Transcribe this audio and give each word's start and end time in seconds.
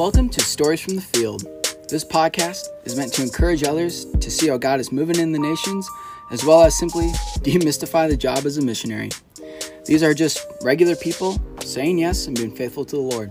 Welcome 0.00 0.30
to 0.30 0.40
Stories 0.40 0.80
from 0.80 0.96
the 0.96 1.02
Field. 1.02 1.42
This 1.90 2.06
podcast 2.06 2.68
is 2.84 2.96
meant 2.96 3.12
to 3.12 3.22
encourage 3.22 3.64
others 3.64 4.06
to 4.06 4.30
see 4.30 4.48
how 4.48 4.56
God 4.56 4.80
is 4.80 4.90
moving 4.90 5.18
in 5.18 5.32
the 5.32 5.38
nations, 5.38 5.86
as 6.30 6.42
well 6.42 6.62
as 6.62 6.74
simply 6.74 7.08
demystify 7.42 8.08
the 8.08 8.16
job 8.16 8.46
as 8.46 8.56
a 8.56 8.62
missionary. 8.62 9.10
These 9.84 10.02
are 10.02 10.14
just 10.14 10.46
regular 10.62 10.96
people 10.96 11.38
saying 11.60 11.98
yes 11.98 12.26
and 12.26 12.34
being 12.34 12.56
faithful 12.56 12.86
to 12.86 12.96
the 12.96 13.02
Lord. 13.02 13.30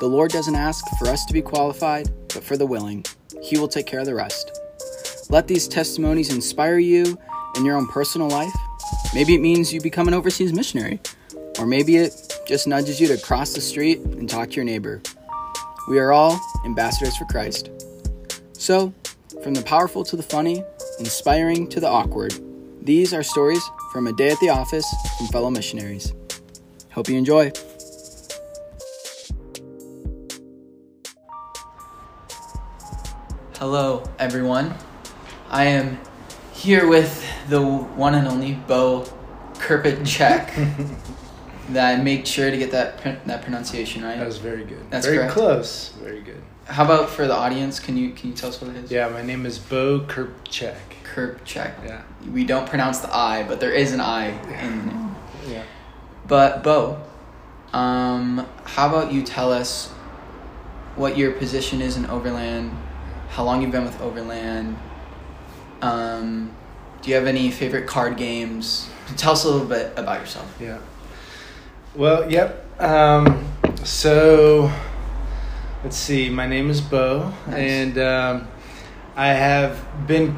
The 0.00 0.08
Lord 0.08 0.32
doesn't 0.32 0.56
ask 0.56 0.84
for 0.98 1.06
us 1.06 1.24
to 1.26 1.32
be 1.32 1.40
qualified, 1.40 2.10
but 2.34 2.42
for 2.42 2.56
the 2.56 2.66
willing. 2.66 3.04
He 3.40 3.56
will 3.56 3.68
take 3.68 3.86
care 3.86 4.00
of 4.00 4.06
the 4.06 4.16
rest. 4.16 4.50
Let 5.30 5.46
these 5.46 5.68
testimonies 5.68 6.34
inspire 6.34 6.80
you 6.80 7.16
in 7.54 7.64
your 7.64 7.76
own 7.76 7.86
personal 7.86 8.28
life. 8.28 8.52
Maybe 9.14 9.36
it 9.36 9.40
means 9.40 9.72
you 9.72 9.80
become 9.80 10.08
an 10.08 10.14
overseas 10.14 10.52
missionary, 10.52 10.98
or 11.60 11.66
maybe 11.66 11.98
it 11.98 12.42
just 12.48 12.66
nudges 12.66 13.00
you 13.00 13.06
to 13.06 13.16
cross 13.16 13.52
the 13.52 13.60
street 13.60 14.00
and 14.00 14.28
talk 14.28 14.50
to 14.50 14.56
your 14.56 14.64
neighbor. 14.64 15.00
We 15.86 15.98
are 15.98 16.12
all 16.12 16.40
ambassadors 16.64 17.14
for 17.16 17.26
Christ. 17.26 17.70
So, 18.54 18.94
from 19.42 19.52
the 19.52 19.62
powerful 19.62 20.02
to 20.04 20.16
the 20.16 20.22
funny, 20.22 20.64
inspiring 20.98 21.68
to 21.68 21.80
the 21.80 21.88
awkward, 21.88 22.34
these 22.80 23.12
are 23.12 23.22
stories 23.22 23.62
from 23.92 24.06
a 24.06 24.12
day 24.14 24.30
at 24.30 24.40
the 24.40 24.48
office 24.48 24.86
from 25.18 25.26
fellow 25.26 25.50
missionaries. 25.50 26.14
Hope 26.92 27.08
you 27.10 27.18
enjoy. 27.18 27.52
Hello, 33.58 34.04
everyone. 34.18 34.74
I 35.50 35.66
am 35.66 36.00
here 36.54 36.88
with 36.88 37.22
the 37.50 37.60
one 37.60 38.14
and 38.14 38.26
only 38.26 38.54
Beau 38.54 39.04
Krpicak. 39.54 40.50
that 41.70 41.98
I 41.98 42.02
make 42.02 42.26
sure 42.26 42.50
to 42.50 42.56
get 42.56 42.70
that 42.72 42.98
pr- 42.98 43.26
that 43.26 43.42
pronunciation 43.42 44.04
right. 44.04 44.18
That 44.18 44.26
was 44.26 44.38
very 44.38 44.64
good. 44.64 44.90
That's 44.90 45.06
very 45.06 45.18
correct. 45.18 45.32
close. 45.32 45.88
Very 46.00 46.20
good. 46.20 46.42
How 46.66 46.84
about 46.84 47.10
for 47.10 47.26
the 47.26 47.34
audience? 47.34 47.80
Can 47.80 47.96
you 47.96 48.12
can 48.12 48.30
you 48.30 48.36
tell 48.36 48.48
us 48.48 48.60
what 48.60 48.70
it 48.70 48.84
is? 48.84 48.90
Yeah, 48.90 49.08
my 49.08 49.22
name 49.22 49.46
is 49.46 49.58
Beau 49.58 50.00
Krpicak. 50.00 50.76
Krpicak. 51.04 51.84
Yeah. 51.84 52.02
We 52.30 52.44
don't 52.44 52.68
pronounce 52.68 53.00
the 53.00 53.14
I, 53.14 53.44
but 53.44 53.60
there 53.60 53.72
is 53.72 53.92
an 53.92 54.00
I 54.00 54.28
in 54.62 54.78
the 54.78 54.84
name. 54.86 55.16
Yeah. 55.48 55.62
But 56.26 56.62
Bo, 56.62 57.02
um, 57.72 58.46
how 58.64 58.88
about 58.88 59.12
you 59.12 59.22
tell 59.22 59.52
us 59.52 59.90
what 60.96 61.18
your 61.18 61.32
position 61.32 61.82
is 61.82 61.96
in 61.96 62.06
Overland, 62.06 62.70
how 63.28 63.44
long 63.44 63.60
you've 63.60 63.72
been 63.72 63.84
with 63.84 64.00
Overland, 64.00 64.78
um, 65.82 66.54
do 67.02 67.10
you 67.10 67.16
have 67.16 67.26
any 67.26 67.50
favorite 67.50 67.86
card 67.86 68.16
games? 68.16 68.88
Tell 69.16 69.32
us 69.32 69.44
a 69.44 69.50
little 69.50 69.66
bit 69.66 69.92
about 69.98 70.20
yourself. 70.20 70.56
Yeah. 70.58 70.78
Well, 71.94 72.30
yep. 72.30 72.64
Um, 72.80 73.44
so, 73.84 74.72
let's 75.84 75.96
see. 75.96 76.28
My 76.28 76.46
name 76.46 76.68
is 76.70 76.80
Beau, 76.80 77.32
Nice. 77.46 77.54
and 77.56 77.98
um, 77.98 78.48
I 79.14 79.28
have 79.28 80.06
been 80.08 80.36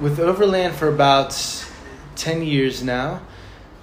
with 0.00 0.18
Overland 0.18 0.74
for 0.74 0.88
about 0.88 1.36
10 2.16 2.42
years 2.42 2.82
now. 2.82 3.20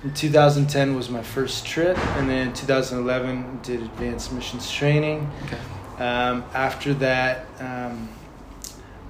In 0.04 0.16
2010 0.16 0.96
was 0.96 1.10
my 1.10 1.22
first 1.22 1.64
trip, 1.64 1.96
and 2.18 2.28
then 2.28 2.54
2011 2.54 3.60
did 3.62 3.82
advanced 3.84 4.34
missions 4.34 4.72
training. 4.72 5.30
Okay. 5.46 6.04
Um, 6.04 6.44
after 6.56 6.96
that, 6.96 7.46
um, 7.60 8.10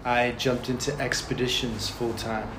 I 0.03 0.31
jumped 0.31 0.67
into 0.67 0.93
expeditions 0.99 1.89
full 1.89 2.13
time. 2.15 2.49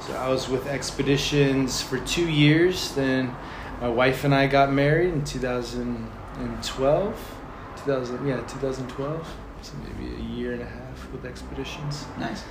So 0.00 0.12
I 0.14 0.28
was 0.28 0.48
with 0.50 0.66
expeditions 0.66 1.80
for 1.80 1.98
two 2.00 2.28
years. 2.28 2.92
Then 2.94 3.34
my 3.80 3.88
wife 3.88 4.24
and 4.24 4.34
I 4.34 4.46
got 4.46 4.70
married 4.72 5.14
in 5.14 5.24
2012. 5.24 7.36
2000, 7.76 8.26
yeah, 8.26 8.36
2012. 8.36 9.36
So 9.62 9.72
maybe 9.78 10.14
a 10.14 10.18
year 10.18 10.52
and 10.52 10.60
a 10.62 10.66
half 10.66 11.10
with 11.12 11.24
expeditions. 11.24 12.04
Nice. 12.18 12.44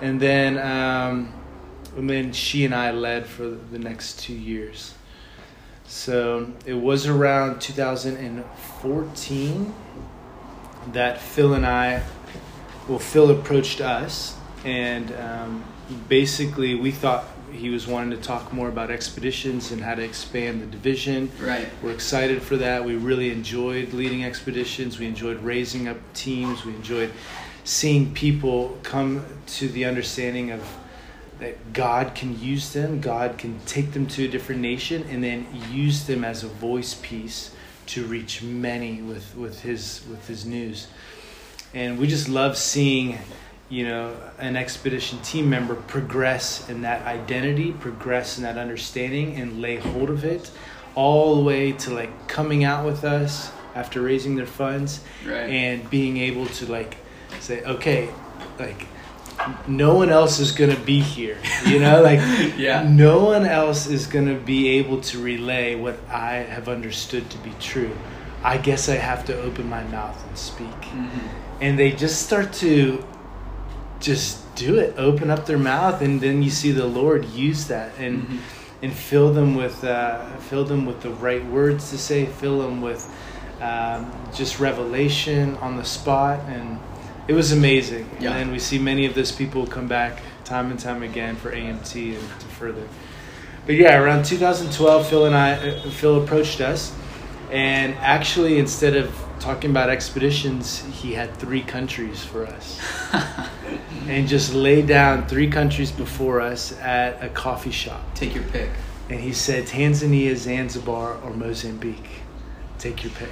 And 0.00 0.20
then, 0.20 0.58
um, 0.58 1.32
and 1.96 2.08
then 2.08 2.32
she 2.32 2.64
and 2.64 2.72
I 2.74 2.92
led 2.92 3.26
for 3.26 3.48
the 3.48 3.78
next 3.78 4.20
two 4.20 4.34
years. 4.34 4.94
So 5.86 6.52
it 6.66 6.74
was 6.74 7.06
around 7.06 7.60
2014 7.60 9.74
that 10.92 11.20
Phil 11.20 11.54
and 11.54 11.66
I, 11.66 12.02
well, 12.88 12.98
Phil 12.98 13.30
approached 13.30 13.80
us, 13.80 14.36
and 14.64 15.14
um, 15.16 15.64
basically 16.08 16.74
we 16.74 16.90
thought 16.90 17.24
he 17.52 17.70
was 17.70 17.86
wanting 17.86 18.10
to 18.10 18.16
talk 18.16 18.52
more 18.52 18.68
about 18.68 18.90
expeditions 18.90 19.72
and 19.72 19.80
how 19.80 19.94
to 19.94 20.02
expand 20.02 20.60
the 20.62 20.66
division. 20.66 21.30
Right. 21.40 21.68
We're 21.82 21.92
excited 21.92 22.42
for 22.42 22.56
that. 22.56 22.84
We 22.84 22.96
really 22.96 23.30
enjoyed 23.30 23.92
leading 23.92 24.24
expeditions. 24.24 24.98
We 24.98 25.06
enjoyed 25.06 25.38
raising 25.42 25.88
up 25.88 25.98
teams. 26.14 26.64
We 26.64 26.74
enjoyed 26.74 27.10
seeing 27.64 28.14
people 28.14 28.78
come 28.82 29.24
to 29.46 29.68
the 29.68 29.84
understanding 29.84 30.50
of 30.50 30.62
that 31.38 31.72
God 31.72 32.14
can 32.14 32.40
use 32.40 32.72
them. 32.72 33.00
God 33.00 33.38
can 33.38 33.60
take 33.66 33.92
them 33.92 34.06
to 34.08 34.24
a 34.24 34.28
different 34.28 34.60
nation 34.60 35.04
and 35.08 35.22
then 35.22 35.46
use 35.70 36.06
them 36.06 36.24
as 36.24 36.42
a 36.42 36.48
voice 36.48 36.94
piece 36.94 37.54
to 37.86 38.04
reach 38.04 38.42
many 38.42 39.00
with, 39.02 39.36
with 39.36 39.60
his 39.60 40.02
with 40.10 40.26
his 40.26 40.44
news. 40.44 40.88
And 41.74 41.98
we 41.98 42.06
just 42.06 42.28
love 42.28 42.56
seeing 42.56 43.18
you 43.68 43.84
know 43.86 44.14
an 44.38 44.56
expedition 44.56 45.18
team 45.20 45.48
member 45.50 45.74
progress 45.74 46.68
in 46.70 46.82
that 46.82 47.04
identity 47.06 47.72
progress 47.72 48.36
in 48.38 48.44
that 48.44 48.56
understanding 48.56 49.36
and 49.36 49.60
lay 49.60 49.76
hold 49.76 50.08
of 50.10 50.24
it 50.24 50.50
all 50.94 51.36
the 51.36 51.42
way 51.42 51.72
to 51.72 51.90
like 51.92 52.28
coming 52.28 52.64
out 52.64 52.84
with 52.84 53.04
us 53.04 53.50
after 53.74 54.00
raising 54.00 54.34
their 54.36 54.46
funds 54.46 55.00
Right. 55.26 55.48
and 55.50 55.88
being 55.90 56.16
able 56.16 56.46
to 56.46 56.66
like 56.70 56.96
say 57.40 57.62
okay 57.64 58.08
like 58.58 58.86
no 59.68 59.94
one 59.94 60.08
else 60.10 60.40
is 60.40 60.50
gonna 60.50 60.80
be 60.80 61.00
here 61.00 61.36
you 61.66 61.78
know 61.78 62.00
like 62.10 62.20
Yeah. 62.56 62.82
no 62.88 63.22
one 63.24 63.44
else 63.46 63.86
is 63.86 64.06
gonna 64.06 64.34
be 64.38 64.68
able 64.78 65.00
to 65.02 65.18
relay 65.22 65.74
what 65.74 65.98
i 66.10 66.36
have 66.36 66.68
understood 66.68 67.28
to 67.30 67.38
be 67.38 67.52
true 67.60 67.94
i 68.42 68.56
guess 68.56 68.88
i 68.88 68.94
have 68.96 69.24
to 69.26 69.38
open 69.42 69.68
my 69.68 69.84
mouth 69.84 70.18
and 70.26 70.36
speak 70.36 70.80
Mhm. 70.80 71.10
and 71.60 71.78
they 71.78 71.92
just 71.92 72.22
start 72.26 72.52
to 72.54 73.04
just 74.00 74.54
do 74.54 74.76
it. 74.78 74.94
Open 74.96 75.30
up 75.30 75.46
their 75.46 75.58
mouth 75.58 76.00
and 76.02 76.20
then 76.20 76.42
you 76.42 76.50
see 76.50 76.72
the 76.72 76.86
lord 76.86 77.24
use 77.26 77.66
that 77.66 77.90
and 77.98 78.26
Mhm. 78.26 78.38
and 78.82 78.92
fill 78.92 79.32
them 79.32 79.54
with 79.56 79.82
uh, 79.84 80.24
fill 80.48 80.64
them 80.64 80.86
with 80.86 81.00
the 81.02 81.10
right 81.10 81.44
words 81.46 81.90
to 81.90 81.98
say 81.98 82.26
fill 82.26 82.60
them 82.60 82.80
with 82.80 83.08
um, 83.60 84.10
just 84.34 84.60
revelation 84.60 85.56
on 85.60 85.76
the 85.76 85.84
spot. 85.84 86.38
And 86.48 86.78
it 87.26 87.32
was 87.34 87.50
amazing. 87.52 88.08
Yeah. 88.20 88.36
and 88.36 88.52
we 88.52 88.58
see 88.60 88.78
many 88.78 89.04
of 89.06 89.14
those 89.14 89.32
people 89.32 89.66
come 89.66 89.88
back 89.88 90.22
time 90.44 90.70
and 90.70 90.78
time 90.80 91.02
again 91.02 91.34
for 91.36 91.50
amt 91.52 91.94
and 91.94 92.30
to 92.40 92.46
further. 92.58 92.82
But 93.66 93.74
yeah 93.74 93.98
around 93.98 94.24
2012 94.24 95.08
phil 95.08 95.26
and 95.26 95.34
i 95.36 95.52
uh, 95.52 95.90
phil 95.90 96.22
approached 96.22 96.60
us. 96.60 96.92
And 97.50 97.94
actually 98.00 98.58
instead 98.58 98.94
of 98.96 99.10
talking 99.40 99.70
about 99.70 99.88
expeditions 99.90 100.84
he 101.00 101.14
had 101.14 101.34
three 101.36 101.62
countries 101.62 102.22
for 102.24 102.46
us 102.46 102.78
and 104.06 104.28
just 104.28 104.54
lay 104.54 104.82
down 104.82 105.26
three 105.26 105.48
countries 105.50 105.90
before 105.90 106.40
us 106.40 106.78
at 106.80 107.22
a 107.22 107.28
coffee 107.28 107.70
shop 107.70 108.00
Take 108.14 108.34
your 108.34 108.44
pick. 108.44 108.70
and 109.10 109.18
he 109.20 109.32
said 109.32 109.64
tanzania 109.66 110.36
zanzibar 110.36 111.16
or 111.22 111.30
mozambique 111.32 112.10
take 112.78 113.02
your 113.04 113.12
pick 113.12 113.30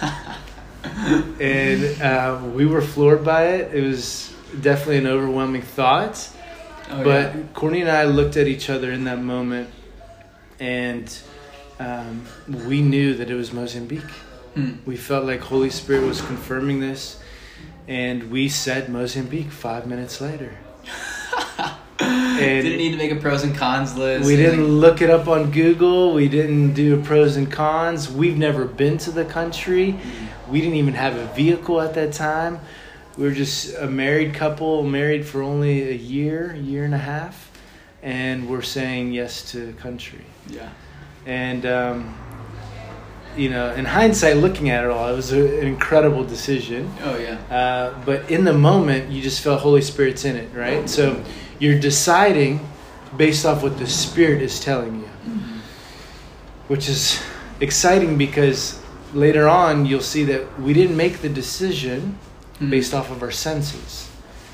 and 1.40 2.00
uh, 2.02 2.40
we 2.54 2.66
were 2.66 2.80
floored 2.80 3.24
by 3.24 3.46
it 3.48 3.74
it 3.74 3.82
was 3.82 4.32
definitely 4.60 4.98
an 4.98 5.06
overwhelming 5.06 5.62
thought 5.62 6.30
Oh, 6.90 7.04
but 7.04 7.34
yeah. 7.36 7.42
Courtney 7.52 7.82
and 7.82 7.90
I 7.90 8.04
looked 8.04 8.38
at 8.38 8.46
each 8.46 8.70
other 8.70 8.90
in 8.90 9.04
that 9.04 9.18
moment, 9.20 9.68
and 10.58 11.06
um, 11.78 12.24
we 12.66 12.80
knew 12.80 13.12
that 13.12 13.28
it 13.30 13.34
was 13.34 13.52
Mozambique. 13.52 14.00
Hmm. 14.54 14.76
We 14.86 14.96
felt 14.96 15.26
like 15.26 15.40
Holy 15.40 15.68
Spirit 15.68 16.06
was 16.06 16.22
confirming 16.22 16.80
this, 16.80 17.20
and 17.88 18.30
we 18.30 18.48
said 18.48 18.88
Mozambique 18.88 19.50
five 19.50 19.86
minutes 19.86 20.20
later. 20.20 20.56
And 22.00 22.62
didn't 22.64 22.78
need 22.78 22.92
to 22.92 22.96
make 22.96 23.10
a 23.10 23.16
pros 23.16 23.42
and 23.42 23.52
cons 23.56 23.96
list. 23.96 24.24
we 24.24 24.36
didn't 24.36 24.60
like- 24.62 24.92
look 24.92 25.02
it 25.02 25.10
up 25.10 25.26
on 25.26 25.50
Google. 25.50 26.14
We 26.14 26.28
didn't 26.28 26.74
do 26.74 27.02
pros 27.02 27.36
and 27.36 27.50
cons. 27.50 28.08
We've 28.08 28.38
never 28.38 28.64
been 28.64 28.96
to 28.98 29.10
the 29.10 29.24
country. 29.24 29.98
We 30.48 30.60
didn't 30.60 30.76
even 30.76 30.94
have 30.94 31.16
a 31.16 31.26
vehicle 31.34 31.80
at 31.80 31.94
that 31.94 32.12
time. 32.12 32.60
We 33.16 33.24
were 33.24 33.34
just 33.34 33.74
a 33.76 33.88
married 33.88 34.32
couple, 34.34 34.84
married 34.84 35.26
for 35.26 35.42
only 35.42 35.88
a 35.90 35.94
year, 35.94 36.54
year 36.54 36.84
and 36.84 36.94
a 36.94 36.98
half, 36.98 37.50
and 38.00 38.48
we're 38.48 38.62
saying 38.62 39.12
yes 39.12 39.50
to 39.50 39.72
country. 39.72 40.24
Yeah. 40.48 40.70
And 41.26 41.66
um, 41.66 42.16
you 43.38 43.48
know, 43.50 43.72
in 43.74 43.84
hindsight, 43.84 44.36
looking 44.38 44.68
at 44.70 44.84
it 44.84 44.90
all, 44.90 45.08
it 45.12 45.16
was 45.16 45.32
a, 45.32 45.60
an 45.60 45.66
incredible 45.66 46.24
decision. 46.24 46.90
Oh 47.02 47.16
yeah. 47.16 47.38
Uh, 47.50 47.94
but 48.04 48.30
in 48.30 48.44
the 48.44 48.52
moment, 48.52 49.10
you 49.10 49.22
just 49.22 49.40
felt 49.42 49.60
Holy 49.60 49.82
Spirit's 49.82 50.24
in 50.24 50.36
it, 50.36 50.48
right? 50.54 50.88
So 50.90 51.22
you're 51.58 51.78
deciding 51.78 52.60
based 53.16 53.46
off 53.46 53.62
what 53.62 53.78
the 53.78 53.86
Spirit 53.86 54.42
is 54.42 54.60
telling 54.60 55.00
you, 55.00 55.08
which 56.68 56.88
is 56.88 57.22
exciting 57.60 58.18
because 58.18 58.80
later 59.14 59.48
on, 59.48 59.86
you'll 59.86 60.00
see 60.00 60.24
that 60.24 60.60
we 60.60 60.72
didn't 60.72 60.96
make 60.96 61.18
the 61.22 61.28
decision 61.28 62.18
Hmm. 62.58 62.70
based 62.70 62.92
off 62.92 63.10
of 63.12 63.22
our 63.22 63.30
senses. 63.30 64.10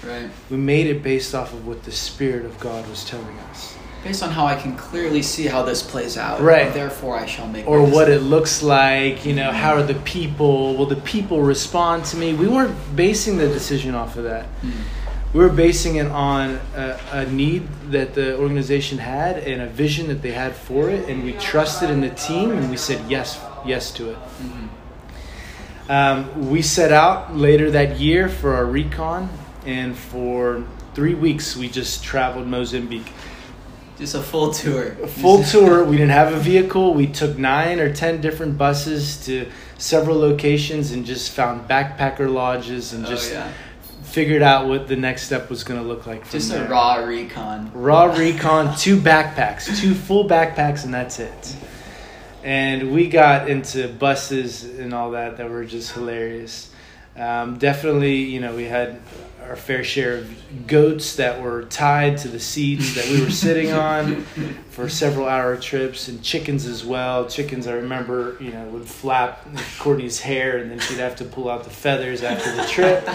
Right. 0.06 0.28
We 0.50 0.58
made 0.58 0.86
it 0.88 1.02
based 1.02 1.34
off 1.34 1.54
of 1.54 1.66
what 1.66 1.84
the 1.84 1.90
Spirit 1.92 2.44
of 2.44 2.60
God 2.60 2.86
was 2.90 3.02
telling 3.04 3.38
us. 3.50 3.73
Based 4.04 4.22
on 4.22 4.30
how 4.30 4.44
I 4.44 4.54
can 4.54 4.76
clearly 4.76 5.22
see 5.22 5.46
how 5.46 5.62
this 5.62 5.82
plays 5.82 6.18
out. 6.18 6.40
Right. 6.40 6.72
Therefore, 6.74 7.16
I 7.16 7.24
shall 7.24 7.48
make. 7.48 7.66
Or 7.66 7.82
what 7.82 8.10
it 8.10 8.20
looks 8.20 8.62
like, 8.62 9.24
you 9.24 9.34
know, 9.34 9.50
how 9.50 9.72
are 9.72 9.82
the 9.82 9.94
people, 9.94 10.76
will 10.76 10.84
the 10.84 10.96
people 10.96 11.40
respond 11.40 12.04
to 12.06 12.18
me? 12.18 12.34
We 12.34 12.46
weren't 12.46 12.76
basing 12.94 13.38
the 13.38 13.48
decision 13.48 13.94
off 13.94 14.16
of 14.16 14.24
that. 14.24 14.44
Hmm. 14.44 14.70
We 15.32 15.40
were 15.40 15.48
basing 15.48 15.96
it 15.96 16.06
on 16.06 16.60
a, 16.76 17.00
a 17.10 17.26
need 17.26 17.66
that 17.90 18.14
the 18.14 18.38
organization 18.38 18.98
had 18.98 19.38
and 19.38 19.62
a 19.62 19.66
vision 19.66 20.06
that 20.08 20.22
they 20.22 20.30
had 20.30 20.54
for 20.54 20.90
it, 20.90 21.08
and 21.08 21.24
we 21.24 21.32
trusted 21.32 21.90
in 21.90 22.02
the 22.02 22.10
team 22.10 22.52
and 22.52 22.70
we 22.70 22.76
said 22.76 23.10
yes, 23.10 23.40
yes 23.66 23.90
to 23.92 24.10
it. 24.10 24.18
Mhm. 24.40 24.68
Um, 25.90 26.50
we 26.50 26.62
set 26.62 26.92
out 26.92 27.36
later 27.36 27.70
that 27.72 27.98
year 27.98 28.28
for 28.28 28.54
our 28.54 28.64
recon, 28.64 29.28
and 29.66 29.96
for 29.96 30.62
three 30.94 31.14
weeks 31.14 31.56
we 31.56 31.68
just 31.68 32.04
traveled 32.04 32.46
Mozambique. 32.46 33.12
Just 33.98 34.14
a 34.16 34.20
full 34.22 34.52
tour. 34.52 34.96
A 35.02 35.06
full 35.06 35.42
tour. 35.52 35.84
We 35.84 35.96
didn't 35.96 36.10
have 36.12 36.32
a 36.32 36.38
vehicle. 36.38 36.94
We 36.94 37.06
took 37.06 37.38
nine 37.38 37.78
or 37.78 37.92
ten 37.94 38.20
different 38.20 38.58
buses 38.58 39.24
to 39.26 39.48
several 39.78 40.18
locations 40.18 40.90
and 40.92 41.04
just 41.06 41.30
found 41.32 41.68
backpacker 41.68 42.32
lodges 42.32 42.92
and 42.92 43.06
Oh, 43.06 43.08
just 43.10 43.32
yeah. 43.32 43.52
figured 44.02 44.42
out 44.42 44.66
what 44.68 44.88
the 44.88 44.96
next 44.96 45.22
step 45.24 45.48
was 45.48 45.62
going 45.62 45.80
to 45.80 45.86
look 45.86 46.06
like. 46.06 46.28
Just 46.30 46.50
there. 46.50 46.66
a 46.66 46.68
raw 46.68 46.96
recon. 46.96 47.70
Raw 47.72 48.06
recon, 48.16 48.76
two 48.76 48.96
backpacks, 48.98 49.78
two 49.80 49.94
full 49.94 50.28
backpacks, 50.28 50.84
and 50.84 50.92
that's 50.92 51.18
it. 51.20 51.56
And 52.42 52.92
we 52.92 53.08
got 53.08 53.48
into 53.48 53.88
buses 53.88 54.64
and 54.64 54.92
all 54.92 55.12
that 55.12 55.36
that 55.38 55.48
were 55.48 55.64
just 55.64 55.92
hilarious. 55.92 56.70
Um, 57.16 57.58
definitely, 57.58 58.16
you 58.16 58.40
know, 58.40 58.54
we 58.56 58.64
had 58.64 59.00
our 59.48 59.56
fair 59.56 59.84
share 59.84 60.18
of 60.18 60.66
goats 60.66 61.16
that 61.16 61.40
were 61.42 61.64
tied 61.64 62.18
to 62.18 62.28
the 62.28 62.40
seats 62.40 62.94
that 62.94 63.08
we 63.08 63.22
were 63.22 63.30
sitting 63.30 63.72
on 63.90 64.22
for 64.70 64.88
several 64.88 65.26
hour 65.28 65.56
trips, 65.56 66.08
and 66.08 66.22
chickens 66.22 66.66
as 66.66 66.84
well. 66.84 67.28
Chickens, 67.28 67.66
I 67.66 67.74
remember, 67.74 68.36
you 68.40 68.50
know, 68.50 68.64
would 68.68 68.86
flap 68.86 69.46
Courtney's 69.78 70.20
hair, 70.20 70.58
and 70.58 70.70
then 70.70 70.80
she'd 70.80 70.98
have 70.98 71.16
to 71.16 71.24
pull 71.24 71.48
out 71.48 71.64
the 71.64 71.70
feathers 71.70 72.22
after 72.22 72.54
the 72.56 72.64
trip. 72.64 73.08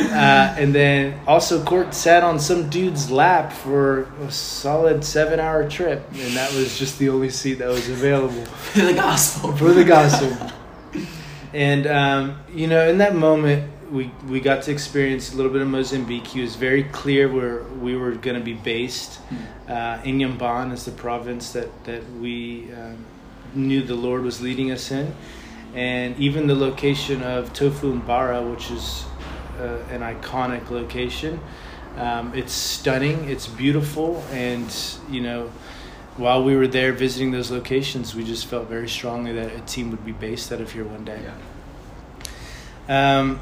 Uh, 0.00 0.54
and 0.56 0.74
then 0.74 1.20
also 1.26 1.62
Court 1.62 1.92
sat 1.92 2.22
on 2.22 2.38
some 2.38 2.70
dude's 2.70 3.10
lap 3.10 3.52
for 3.52 4.04
a 4.22 4.30
solid 4.30 5.04
seven 5.04 5.38
hour 5.40 5.68
trip, 5.68 6.02
and 6.12 6.34
that 6.36 6.52
was 6.54 6.78
just 6.78 6.98
the 6.98 7.08
only 7.10 7.28
seat 7.28 7.54
that 7.54 7.68
was 7.68 7.88
available 7.88 8.44
For 8.46 8.80
the 8.80 8.94
gospel. 8.94 9.52
for 9.56 9.72
the 9.72 9.84
gospel. 9.84 10.34
And 11.52 11.86
um, 11.86 12.38
you 12.54 12.66
know, 12.66 12.88
in 12.88 12.98
that 12.98 13.14
moment, 13.14 13.70
we 13.90 14.10
we 14.28 14.40
got 14.40 14.62
to 14.64 14.70
experience 14.70 15.32
a 15.32 15.36
little 15.36 15.52
bit 15.52 15.62
of 15.62 15.68
Mozambique. 15.68 16.26
He 16.26 16.40
was 16.40 16.56
very 16.56 16.84
clear 16.84 17.28
where 17.28 17.62
we 17.64 17.96
were 17.96 18.12
going 18.12 18.38
to 18.38 18.44
be 18.44 18.54
based. 18.54 19.20
Uh, 19.68 19.98
Inhambane 20.04 20.72
is 20.72 20.84
the 20.84 20.92
province 20.92 21.52
that 21.52 21.84
that 21.84 22.02
we 22.14 22.72
um, 22.72 23.04
knew 23.54 23.82
the 23.82 23.94
Lord 23.94 24.22
was 24.22 24.40
leading 24.40 24.70
us 24.70 24.90
in, 24.90 25.14
and 25.74 26.16
even 26.18 26.46
the 26.46 26.54
location 26.54 27.22
of 27.22 27.52
Tofo 27.52 27.92
and 27.92 28.06
Barra, 28.06 28.42
which 28.42 28.70
is 28.70 29.04
uh, 29.58 29.78
an 29.90 30.00
iconic 30.00 30.70
location. 30.70 31.40
Um, 31.96 32.32
it's 32.34 32.52
stunning. 32.52 33.28
It's 33.28 33.48
beautiful, 33.48 34.24
and 34.30 34.72
you 35.10 35.20
know, 35.20 35.50
while 36.16 36.44
we 36.44 36.54
were 36.54 36.68
there 36.68 36.92
visiting 36.92 37.32
those 37.32 37.50
locations, 37.50 38.14
we 38.14 38.22
just 38.22 38.46
felt 38.46 38.68
very 38.68 38.88
strongly 38.88 39.32
that 39.32 39.52
a 39.52 39.60
team 39.60 39.90
would 39.90 40.04
be 40.04 40.12
based 40.12 40.52
out 40.52 40.60
of 40.60 40.70
here 40.70 40.84
one 40.84 41.04
day. 41.04 41.20
Um, 42.88 43.40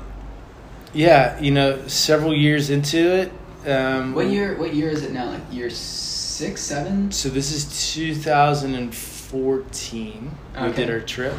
yeah, 0.94 1.38
you 1.40 1.50
know, 1.50 1.86
several 1.88 2.34
years 2.34 2.70
into 2.70 2.98
it. 2.98 3.30
Um, 3.66 4.14
What 4.14 4.28
year? 4.30 4.56
What 4.56 4.72
year 4.74 4.88
is 4.90 5.02
it 5.04 5.12
now? 5.12 5.26
Like 5.30 5.42
year 5.50 5.68
six, 5.70 6.60
seven? 6.62 7.10
So 7.12 7.28
this 7.28 7.52
is 7.52 7.92
2014. 7.94 10.30
We 10.62 10.72
did 10.72 10.88
our 10.90 11.00
trip. 11.00 11.34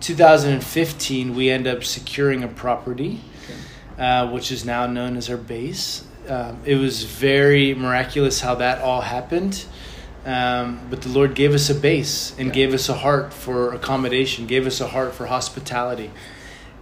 2015, 0.00 1.34
we 1.36 1.48
end 1.50 1.66
up 1.68 1.84
securing 1.84 2.42
a 2.42 2.48
property, 2.48 3.20
uh, 3.98 4.28
which 4.30 4.50
is 4.50 4.64
now 4.64 4.86
known 4.86 5.16
as 5.16 5.30
our 5.30 5.36
base. 5.36 6.04
Um, 6.28 6.58
it 6.64 6.74
was 6.76 7.04
very 7.04 7.74
miraculous 7.74 8.40
how 8.40 8.54
that 8.56 8.80
all 8.80 9.02
happened. 9.02 9.64
Um, 10.24 10.80
but 10.88 11.02
the 11.02 11.08
Lord 11.08 11.34
gave 11.34 11.52
us 11.54 11.68
a 11.70 11.74
base 11.74 12.32
and 12.38 12.48
Yeah. 12.48 12.54
gave 12.54 12.72
us 12.74 12.88
a 12.88 12.94
heart 12.94 13.32
for 13.34 13.72
accommodation, 13.74 14.46
gave 14.46 14.66
us 14.68 14.80
a 14.80 14.86
heart 14.88 15.14
for 15.14 15.26
hospitality. 15.26 16.10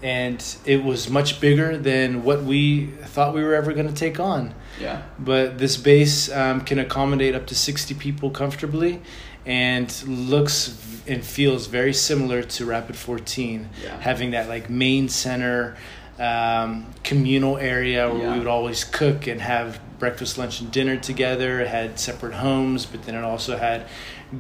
And 0.02 0.42
it 0.64 0.82
was 0.82 1.10
much 1.10 1.40
bigger 1.40 1.76
than 1.76 2.22
what 2.24 2.42
we 2.42 2.86
thought 2.86 3.34
we 3.34 3.42
were 3.44 3.54
ever 3.54 3.72
going 3.74 3.88
to 3.88 3.94
take 3.94 4.18
on 4.18 4.54
Yeah. 4.80 5.02
but 5.18 5.58
this 5.58 5.76
base 5.76 6.30
um, 6.32 6.62
can 6.62 6.78
accommodate 6.78 7.34
up 7.34 7.46
to 7.48 7.54
60 7.54 7.94
people 7.94 8.30
comfortably 8.30 9.02
and 9.44 9.88
looks 10.06 10.74
and 11.06 11.22
feels 11.24 11.66
very 11.66 11.92
similar 11.92 12.42
to 12.42 12.64
rapid 12.64 12.96
14 12.96 13.68
Yeah. 13.82 14.00
having 14.00 14.30
that 14.30 14.48
like 14.48 14.70
main 14.70 15.08
center 15.10 15.76
um, 16.18 16.86
communal 17.04 17.56
area 17.58 18.08
where 18.08 18.22
Yeah. 18.22 18.32
we 18.32 18.38
would 18.38 18.46
always 18.48 18.84
cook 18.84 19.26
and 19.26 19.40
have 19.40 19.80
breakfast 19.98 20.38
lunch 20.38 20.60
and 20.60 20.70
dinner 20.72 20.96
together 20.96 21.60
it 21.60 21.68
had 21.68 21.98
separate 21.98 22.34
homes 22.34 22.86
but 22.86 23.02
then 23.04 23.14
it 23.14 23.24
also 23.24 23.56
had 23.58 23.86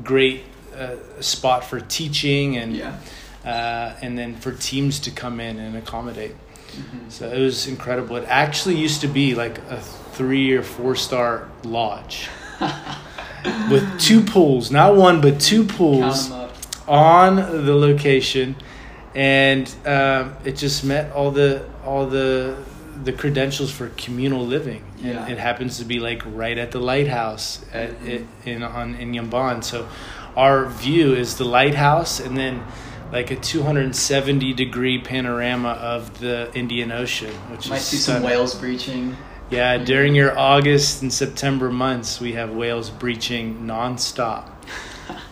great 0.04 0.42
uh, 0.78 0.96
spot 1.20 1.64
for 1.64 1.80
teaching 1.80 2.56
and 2.56 2.76
Yeah. 2.76 2.96
Uh, 3.44 3.94
and 4.02 4.18
then 4.18 4.34
for 4.36 4.52
teams 4.52 4.98
to 5.00 5.10
come 5.10 5.40
in 5.40 5.58
and 5.58 5.74
accommodate 5.76 6.34
Mhm. 6.76 7.10
so 7.10 7.26
it 7.28 7.40
was 7.40 7.66
incredible. 7.66 8.16
It 8.16 8.24
actually 8.28 8.76
used 8.76 9.00
to 9.00 9.08
be 9.08 9.34
like 9.34 9.58
a 9.70 9.80
three 10.12 10.52
or 10.52 10.62
four 10.62 10.94
star 10.94 11.48
lodge 11.64 12.28
with 13.70 13.98
two 14.00 14.20
pools, 14.22 14.70
not 14.70 14.94
one 14.96 15.20
but 15.20 15.40
two 15.40 15.64
pools 15.64 16.30
on 16.86 17.36
the 17.36 17.74
location, 17.74 18.56
and 19.14 19.68
um, 19.86 20.34
it 20.44 20.56
just 20.56 20.84
met 20.84 21.10
all 21.12 21.30
the 21.30 21.62
all 21.84 22.06
the 22.06 22.54
the 23.04 23.12
credentials 23.12 23.70
for 23.70 23.88
communal 23.96 24.44
living. 24.46 24.82
And 25.02 25.14
Yeah. 25.14 25.28
it 25.28 25.38
happens 25.38 25.78
to 25.78 25.84
be 25.86 25.98
like 25.98 26.22
right 26.26 26.58
at 26.58 26.70
the 26.72 26.80
lighthouse 26.80 27.60
at, 27.72 27.98
Mhm. 28.04 28.24
in 28.44 28.62
on 28.62 28.94
Inhambane. 28.96 29.62
So 29.64 29.86
our 30.36 30.66
view 30.66 31.14
is 31.14 31.36
the 31.36 31.44
lighthouse, 31.46 32.20
and 32.20 32.36
then 32.36 32.60
like 33.12 33.30
a 33.30 33.36
270 33.36 34.52
degree 34.54 35.00
panorama 35.00 35.70
of 35.70 36.18
the 36.20 36.50
Indian 36.54 36.92
Ocean, 36.92 37.32
which 37.50 37.68
Might 37.68 37.76
is 37.76 37.84
see 37.84 37.96
some 37.96 38.22
whales 38.22 38.54
breaching. 38.54 39.16
Yeah, 39.50 39.78
during 39.78 40.14
your 40.14 40.38
August 40.38 41.02
and 41.02 41.12
September 41.12 41.70
months, 41.70 42.20
we 42.20 42.34
have 42.34 42.50
whales 42.54 42.88
breaching 42.88 43.66
nonstop 43.66 44.48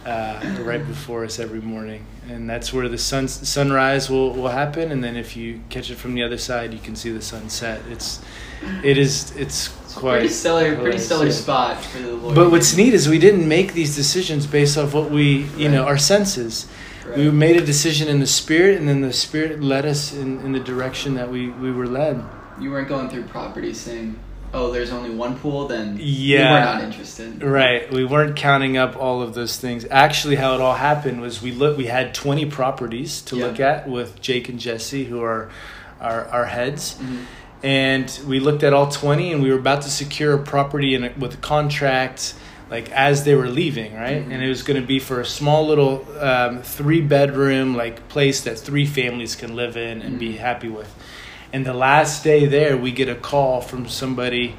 uh, 0.04 0.56
right 0.62 0.84
before 0.84 1.24
us 1.24 1.38
every 1.38 1.60
morning, 1.60 2.04
and 2.28 2.50
that's 2.50 2.72
where 2.72 2.88
the 2.88 2.98
sun 2.98 3.28
sunrise 3.28 4.10
will, 4.10 4.32
will 4.32 4.48
happen. 4.48 4.90
And 4.90 5.04
then 5.04 5.16
if 5.16 5.36
you 5.36 5.60
catch 5.68 5.90
it 5.90 5.96
from 5.96 6.14
the 6.14 6.24
other 6.24 6.38
side, 6.38 6.72
you 6.72 6.80
can 6.80 6.96
see 6.96 7.10
the 7.12 7.22
sunset. 7.22 7.80
It's 7.88 8.20
it 8.82 8.98
is 8.98 9.36
it's 9.36 9.68
quite 9.94 10.18
pretty 10.18 10.28
stellar, 10.34 10.74
pretty 10.74 10.98
stellar 10.98 11.26
yeah. 11.26 11.32
spot 11.32 11.84
for 11.84 12.00
the 12.00 12.14
Lord. 12.14 12.34
But 12.34 12.50
what's 12.50 12.76
neat 12.76 12.94
is 12.94 13.08
we 13.08 13.20
didn't 13.20 13.46
make 13.46 13.72
these 13.72 13.94
decisions 13.94 14.48
based 14.48 14.76
off 14.76 14.94
what 14.94 15.12
we 15.12 15.46
you 15.56 15.68
know 15.68 15.84
our 15.84 15.98
senses. 15.98 16.66
We 17.16 17.30
made 17.30 17.56
a 17.56 17.64
decision 17.64 18.08
in 18.08 18.20
the 18.20 18.26
spirit, 18.26 18.78
and 18.78 18.88
then 18.88 19.00
the 19.00 19.12
spirit 19.12 19.60
led 19.62 19.86
us 19.86 20.12
in, 20.14 20.40
in 20.40 20.52
the 20.52 20.60
direction 20.60 21.14
that 21.14 21.30
we, 21.30 21.48
we 21.50 21.72
were 21.72 21.86
led. 21.86 22.22
You 22.60 22.70
weren't 22.70 22.88
going 22.88 23.08
through 23.08 23.24
properties 23.24 23.78
saying, 23.80 24.18
"Oh, 24.52 24.72
there's 24.72 24.90
only 24.90 25.10
one 25.10 25.38
pool." 25.38 25.68
Then 25.68 25.96
Yeah. 26.00 26.38
we 26.38 26.52
were 26.54 26.64
not 26.64 26.82
interested. 26.82 27.42
Right. 27.42 27.90
We 27.92 28.04
weren't 28.04 28.34
counting 28.36 28.76
up 28.76 28.96
all 28.96 29.22
of 29.22 29.34
those 29.34 29.56
things. 29.58 29.86
Actually, 29.90 30.36
how 30.36 30.54
it 30.54 30.60
all 30.60 30.74
happened 30.74 31.20
was 31.20 31.40
we 31.40 31.52
look. 31.52 31.76
We 31.76 31.86
had 31.86 32.14
twenty 32.14 32.46
properties 32.46 33.22
to 33.22 33.36
Yeah. 33.36 33.44
look 33.46 33.60
at 33.60 33.88
with 33.88 34.20
Jake 34.20 34.48
and 34.48 34.58
Jesse, 34.58 35.04
who 35.04 35.22
are 35.22 35.48
our 36.00 36.26
our 36.28 36.46
heads, 36.46 36.96
Mhm. 37.00 37.18
and 37.62 38.20
we 38.26 38.40
looked 38.40 38.62
at 38.64 38.72
all 38.72 38.88
twenty, 38.88 39.32
and 39.32 39.42
we 39.42 39.50
were 39.52 39.58
about 39.58 39.82
to 39.82 39.90
secure 39.90 40.34
a 40.34 40.38
property 40.38 40.94
in 40.94 41.04
a, 41.04 41.12
with 41.18 41.34
a 41.34 41.38
contract. 41.38 42.34
Like 42.70 42.90
as 42.92 43.24
they 43.24 43.34
were 43.34 43.48
leaving, 43.48 43.94
right, 43.94 44.22
Mhm. 44.28 44.32
and 44.32 44.42
it 44.42 44.48
was 44.48 44.62
going 44.62 44.78
to 44.80 44.86
be 44.86 44.98
for 44.98 45.20
a 45.20 45.24
small 45.24 45.66
little 45.66 46.04
um, 46.20 46.60
three 46.62 47.00
bedroom 47.00 47.74
like 47.74 48.08
place 48.08 48.42
that 48.42 48.58
three 48.58 48.84
families 48.84 49.34
can 49.34 49.56
live 49.56 49.76
in 49.76 50.02
and 50.02 50.18
be 50.18 50.34
Mhm. 50.34 50.38
happy 50.38 50.68
with. 50.68 50.94
And 51.52 51.64
the 51.64 51.72
last 51.72 52.22
day 52.24 52.44
there, 52.44 52.76
we 52.76 52.92
get 52.92 53.08
a 53.08 53.14
call 53.14 53.62
from 53.62 53.88
somebody 53.88 54.54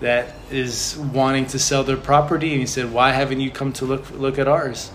that 0.00 0.34
is 0.50 0.96
wanting 1.12 1.46
to 1.46 1.58
sell 1.60 1.84
their 1.84 1.96
property, 1.96 2.50
and 2.50 2.58
he 2.60 2.66
said, 2.66 2.92
"Why 2.92 3.12
haven't 3.12 3.38
you 3.40 3.50
come 3.50 3.72
to 3.74 3.84
look 3.84 4.06
look 4.18 4.38
at 4.40 4.48
ours?" 4.48 4.90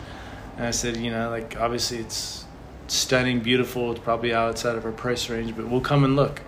And 0.58 0.66
I 0.68 0.72
said, 0.72 0.98
"You 0.98 1.12
know, 1.12 1.30
like 1.30 1.56
obviously 1.58 2.00
it's 2.00 2.44
stunning, 2.88 3.40
beautiful. 3.40 3.92
It's 3.92 4.02
probably 4.02 4.34
outside 4.34 4.76
of 4.76 4.84
our 4.84 4.92
price 4.92 5.30
range, 5.30 5.54
but 5.56 5.70
we'll 5.70 5.80
come 5.80 6.04
and 6.04 6.18
look." 6.18 6.42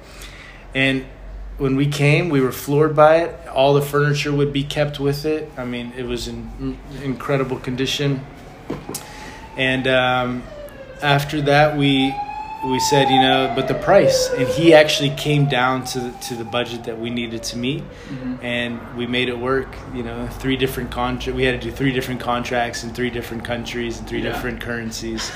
And 0.75 1.05
when 1.59 1.75
we 1.75 1.85
came, 1.87 2.29
we 2.29 2.41
were 2.41 2.51
floored 2.51 2.95
by 2.95 3.17
it. 3.17 3.47
All 3.49 3.73
the 3.73 3.81
furniture 3.81 4.31
would 4.31 4.51
be 4.51 4.63
kept 4.63 4.99
with 4.99 5.25
it. 5.25 5.51
I 5.57 5.65
mean, 5.65 5.93
it 5.95 6.03
was 6.03 6.27
in 6.27 6.77
incredible 7.03 7.59
condition. 7.59 8.25
And 9.57 9.87
um, 9.87 10.43
after 11.01 11.41
that, 11.43 11.77
we 11.77 12.15
we 12.65 12.77
said, 12.79 13.09
you 13.09 13.21
know, 13.21 13.53
but 13.55 13.69
the 13.69 13.73
price, 13.73 14.29
and 14.31 14.45
he 14.45 14.73
actually 14.73 15.11
came 15.11 15.45
down 15.47 15.85
to 15.85 15.99
the, 16.01 16.11
to 16.27 16.35
the 16.35 16.43
budget 16.43 16.83
that 16.83 16.99
we 16.99 17.09
needed 17.09 17.41
to 17.43 17.57
meet, 17.57 17.81
Mm-hmm. 18.09 18.43
and 18.45 18.97
we 18.97 19.07
made 19.07 19.29
it 19.29 19.37
work. 19.39 19.73
You 19.93 20.03
know, 20.03 20.27
three 20.27 20.57
different 20.57 20.91
contract. 20.91 21.37
We 21.37 21.43
had 21.43 21.61
to 21.61 21.69
do 21.69 21.73
three 21.73 21.93
different 21.93 22.19
contracts 22.19 22.83
in 22.83 22.93
three 22.93 23.09
different 23.09 23.45
countries 23.45 23.99
and 23.99 24.07
three 24.09 24.21
Yeah. 24.21 24.31
different 24.33 24.59
currencies, 24.61 25.29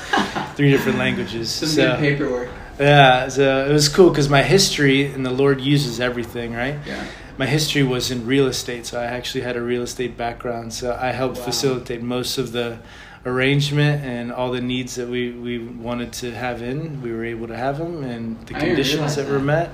three 0.54 0.70
different 0.70 0.98
languages. 0.98 1.50
Some 1.60 1.68
so, 1.70 1.90
good 1.92 1.98
paperwork. 2.00 2.48
Yeah, 2.78 3.28
so 3.28 3.66
it 3.68 3.72
was 3.72 3.88
cool 3.88 4.10
because 4.10 4.28
my 4.28 4.42
history 4.42 5.06
and 5.06 5.24
the 5.24 5.30
Lord 5.30 5.60
uses 5.60 6.00
everything, 6.00 6.52
right? 6.54 6.76
Yeah. 6.86 7.04
My 7.36 7.46
history 7.46 7.82
was 7.82 8.10
in 8.10 8.26
real 8.26 8.46
estate, 8.46 8.86
so 8.86 9.00
I 9.00 9.04
actually 9.06 9.40
had 9.42 9.56
a 9.56 9.62
real 9.62 9.82
estate 9.82 10.16
background. 10.16 10.72
So 10.72 10.96
I 11.00 11.10
helped 11.12 11.38
Wow. 11.38 11.44
facilitate 11.44 12.00
most 12.02 12.38
of 12.38 12.52
the 12.52 12.78
arrangement 13.26 14.04
and 14.04 14.30
all 14.32 14.52
the 14.52 14.60
needs 14.60 14.94
that 14.96 15.08
we, 15.08 15.30
we 15.32 15.58
wanted 15.58 16.12
to 16.12 16.30
have 16.32 16.62
in. 16.62 17.00
We 17.02 17.10
were 17.12 17.24
able 17.24 17.48
to 17.48 17.56
have 17.56 17.78
them, 17.78 18.04
and 18.04 18.46
the 18.46 18.54
I 18.56 18.60
conditions 18.60 18.94
realize 18.94 19.16
that 19.16 19.28
were 19.28 19.40
met. 19.40 19.70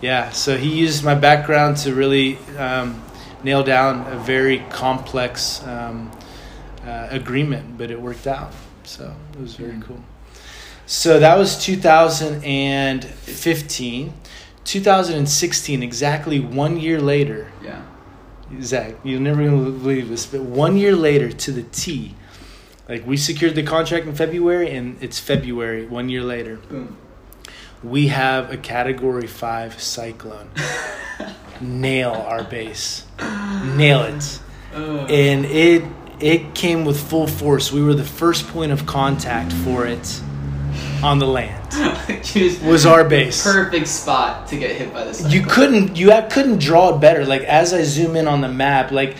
Yeah, 0.00 0.30
so 0.30 0.56
he 0.56 0.68
used 0.80 1.04
my 1.04 1.14
background 1.14 1.76
to 1.78 1.94
really 1.94 2.38
um, 2.58 3.02
nail 3.44 3.62
down 3.62 4.06
a 4.12 4.16
very 4.18 4.60
complex 4.70 5.62
um, 5.66 6.10
uh, 6.86 7.08
agreement, 7.10 7.76
but 7.78 7.90
it 7.90 8.00
worked 8.00 8.26
out. 8.26 8.52
So 8.84 9.14
it 9.34 9.40
was 9.40 9.54
very 9.54 9.72
Mm. 9.72 9.82
cool. 9.82 10.00
So 10.92 11.18
that 11.20 11.38
was 11.38 11.56
2015. 11.56 14.12
2016, 14.64 15.82
exactly 15.82 16.38
one 16.38 16.78
year 16.78 17.00
later, 17.00 17.50
Yeah. 17.64 17.80
Zach, 18.60 18.96
you're 19.02 19.18
never 19.18 19.42
gonna 19.42 19.70
believe 19.70 20.10
this, 20.10 20.26
but 20.26 20.42
one 20.42 20.76
year 20.76 20.94
later 20.94 21.32
to 21.32 21.50
the 21.50 21.62
T, 21.62 22.14
like 22.90 23.06
we 23.06 23.16
secured 23.16 23.54
the 23.54 23.62
contract 23.62 24.04
in 24.06 24.14
February, 24.14 24.70
and 24.70 24.98
it's 25.00 25.18
February, 25.18 25.86
one 25.86 26.10
year 26.10 26.20
later, 26.22 26.56
Boom. 26.68 26.94
we 27.82 28.08
have 28.08 28.52
a 28.52 28.58
Category 28.58 29.26
Five 29.26 29.80
cyclone 29.82 30.50
nail 31.62 32.12
our 32.28 32.44
base, 32.44 33.04
nail 33.64 34.02
it, 34.02 34.40
Oh. 34.76 35.06
and 35.06 35.46
it 35.46 35.84
it 36.20 36.52
came 36.54 36.84
with 36.84 37.00
full 37.00 37.26
force. 37.26 37.72
We 37.72 37.82
were 37.82 37.94
the 37.94 38.04
first 38.04 38.46
point 38.48 38.72
of 38.72 38.84
contact 38.84 39.54
for 39.54 39.86
it 39.86 40.20
on 41.02 41.18
the 41.18 41.26
land. 41.26 41.58
Was 42.64 42.86
our 42.86 43.04
base. 43.04 43.42
perfect 43.42 43.88
spot 43.88 44.46
to 44.48 44.58
get 44.58 44.76
hit 44.76 44.92
by 44.92 45.04
the 45.04 45.14
cyclone. 45.14 45.32
You 45.32 45.42
couldn't 45.46 45.96
you 45.96 46.10
couldn't 46.30 46.58
draw 46.60 46.94
it 46.94 47.00
better. 47.00 47.24
Like 47.24 47.42
as 47.42 47.72
I 47.72 47.82
zoom 47.82 48.16
in 48.16 48.28
on 48.28 48.40
the 48.40 48.48
map, 48.48 48.90
like 48.90 49.16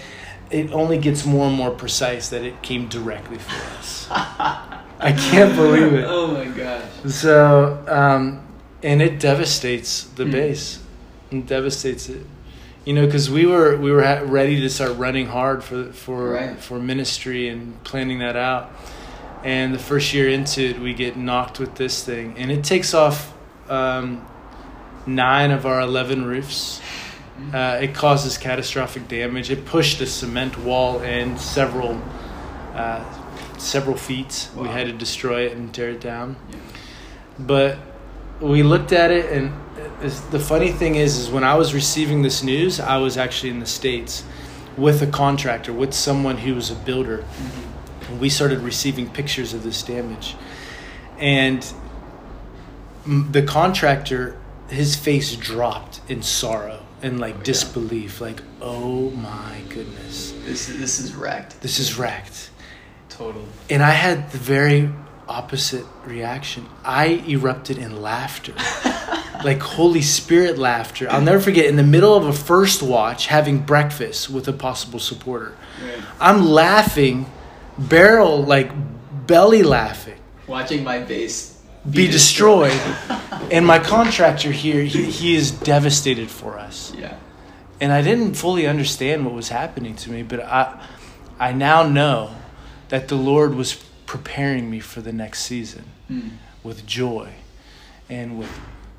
it 0.51 0.73
only 0.73 0.99
gets 0.99 1.25
more 1.25 1.47
and 1.47 1.57
more 1.57 1.71
precise 1.71 2.29
that 2.29 2.43
it 2.43 2.63
came 2.63 2.89
directly 2.89 3.39
for 3.39 3.55
us. 3.79 4.07
I 4.11 5.13
can't 5.13 5.55
believe 5.57 5.93
it. 5.95 6.05
Oh 6.07 6.29
my 6.29 6.45
gosh. 6.45 6.85
So, 7.07 7.83
um, 7.89 8.47
and 8.83 9.01
it 9.03 9.19
devastates 9.19 10.05
the 10.05 10.25
Hmm. 10.25 10.31
base. 10.31 10.79
It 11.31 11.47
devastates 11.47 12.09
it. 12.09 12.27
You 12.85 12.93
know, 12.95 13.07
because 13.07 13.31
we 13.31 13.47
were 13.47 13.77
we 13.77 13.91
were 13.91 14.03
ready 14.25 14.61
to 14.61 14.69
start 14.69 14.97
running 14.97 15.27
hard 15.27 15.63
for 15.65 15.93
for 15.93 16.31
Right. 16.33 16.59
for 16.59 16.79
ministry 16.79 17.49
and 17.49 17.83
planning 17.85 18.19
that 18.21 18.37
out. 18.37 18.71
And 19.45 19.75
the 19.75 19.79
first 19.79 20.15
year 20.15 20.29
into 20.29 20.61
it, 20.71 20.79
we 20.81 20.95
get 20.95 21.17
knocked 21.17 21.59
with 21.59 21.75
this 21.75 22.05
thing, 22.05 22.35
and 22.39 22.51
it 22.53 22.63
takes 22.63 22.95
off 22.95 23.35
um, 23.69 24.25
nine 25.07 25.51
of 25.51 25.67
our 25.67 25.81
eleven 25.81 26.25
roofs. 26.25 26.81
Uh, 27.53 27.79
it 27.83 27.93
causes 27.95 28.39
catastrophic 28.39 29.09
damage. 29.09 29.51
It 29.51 29.65
pushed 29.65 30.01
a 30.01 30.07
cement 30.07 30.57
wall 30.59 31.01
in 31.03 31.37
several 31.39 32.01
uh, 32.75 33.03
several 33.59 33.97
feet. 33.97 34.49
We 34.57 34.69
had 34.69 34.87
to 34.87 34.93
destroy 34.93 35.47
it 35.47 35.53
and 35.57 35.75
tear 35.75 35.91
it 35.91 36.01
down 36.01 36.37
Yeah. 36.51 36.57
but 37.39 37.79
we 38.41 38.63
looked 38.65 38.93
at 38.93 39.11
it 39.13 39.31
and 39.33 39.53
the 40.33 40.39
funny 40.41 40.73
thing 40.73 40.97
is 40.97 41.17
is 41.17 41.31
when 41.31 41.45
i 41.45 41.55
was 41.55 41.73
receiving 41.75 42.23
this 42.23 42.43
news 42.43 42.81
i 42.81 42.97
was 42.97 43.17
actually 43.17 43.51
in 43.51 43.61
the 43.61 43.67
states 43.67 44.25
with 44.77 45.01
a 45.01 45.07
contractor 45.07 45.73
with 45.73 45.95
someone 45.95 46.37
who 46.39 46.55
was 46.57 46.69
a 46.71 46.75
builder 46.75 47.19
Mm-hmm. 47.19 47.72
And 48.13 48.21
we 48.21 48.29
started 48.29 48.59
receiving 48.61 49.09
pictures 49.09 49.55
of 49.55 49.63
this 49.63 49.83
damage 49.83 50.37
and 51.19 51.73
the 53.07 53.43
contractor 53.43 54.39
his 54.69 54.95
face 54.97 55.35
dropped 55.37 56.01
in 56.09 56.23
sorrow 56.23 56.81
and 57.03 57.19
like 57.19 57.35
Oh, 57.35 57.39
yeah. 57.39 57.45
disbelief 57.45 58.21
like 58.21 58.41
oh 58.61 59.11
my 59.11 59.61
goodness 59.71 60.33
This 60.45 60.67
this 60.67 60.99
is 61.01 61.15
wrecked. 61.15 61.61
this 61.63 61.79
is 61.79 61.99
wrecked 61.99 62.51
Total. 63.09 63.45
and 63.71 63.83
I 63.83 63.91
had 63.91 64.31
the 64.31 64.39
very 64.39 64.91
opposite 65.29 65.87
reaction. 66.05 66.67
I 66.85 67.25
erupted 67.29 67.79
in 67.79 68.03
laughter. 68.03 68.53
like 69.45 69.61
Holy 69.61 70.03
Spirit 70.03 70.59
laughter. 70.59 71.09
I'll 71.11 71.21
never 71.23 71.41
forget 71.41 71.67
in 71.67 71.77
the 71.77 71.83
middle 71.85 72.15
of 72.15 72.27
a 72.27 72.33
first 72.33 72.83
watch 72.83 73.27
having 73.29 73.59
breakfast 73.61 74.29
with 74.29 74.49
a 74.49 74.53
possible 74.53 74.99
supporter. 74.99 75.55
Right. 75.83 76.03
I'm 76.21 76.45
laughing, 76.47 77.31
barrel 77.79 78.43
like 78.45 78.71
belly 79.27 79.63
laughing, 79.63 80.19
Watching 80.47 80.85
my 80.85 80.99
base 81.01 81.61
be 81.89 82.07
destroyed. 82.07 82.79
and 83.51 83.67
my 83.67 83.79
contractor 83.79 84.51
here, 84.53 84.83
he, 84.85 85.05
he 85.11 85.35
is 85.35 85.51
devastated 85.51 86.31
for 86.31 86.59
us. 86.59 86.93
yeah. 86.97 87.17
And 87.81 87.91
I 87.93 88.01
didn't 88.03 88.35
fully 88.35 88.67
understand 88.69 89.25
what 89.25 89.35
was 89.35 89.49
happening 89.49 89.97
to 89.97 90.11
me, 90.11 90.23
but 90.23 90.41
I 90.41 90.81
I 91.41 91.53
now 91.53 91.83
know 91.83 92.31
that 92.91 93.09
the 93.09 93.17
Lord 93.17 93.55
was 93.55 93.75
preparing 94.07 94.71
me 94.71 94.79
for 94.81 95.01
the 95.01 95.13
next 95.13 95.41
season 95.43 95.85
Hmm. 96.09 96.29
with 96.63 96.87
joy 96.87 97.31
and 98.11 98.39
with 98.39 98.51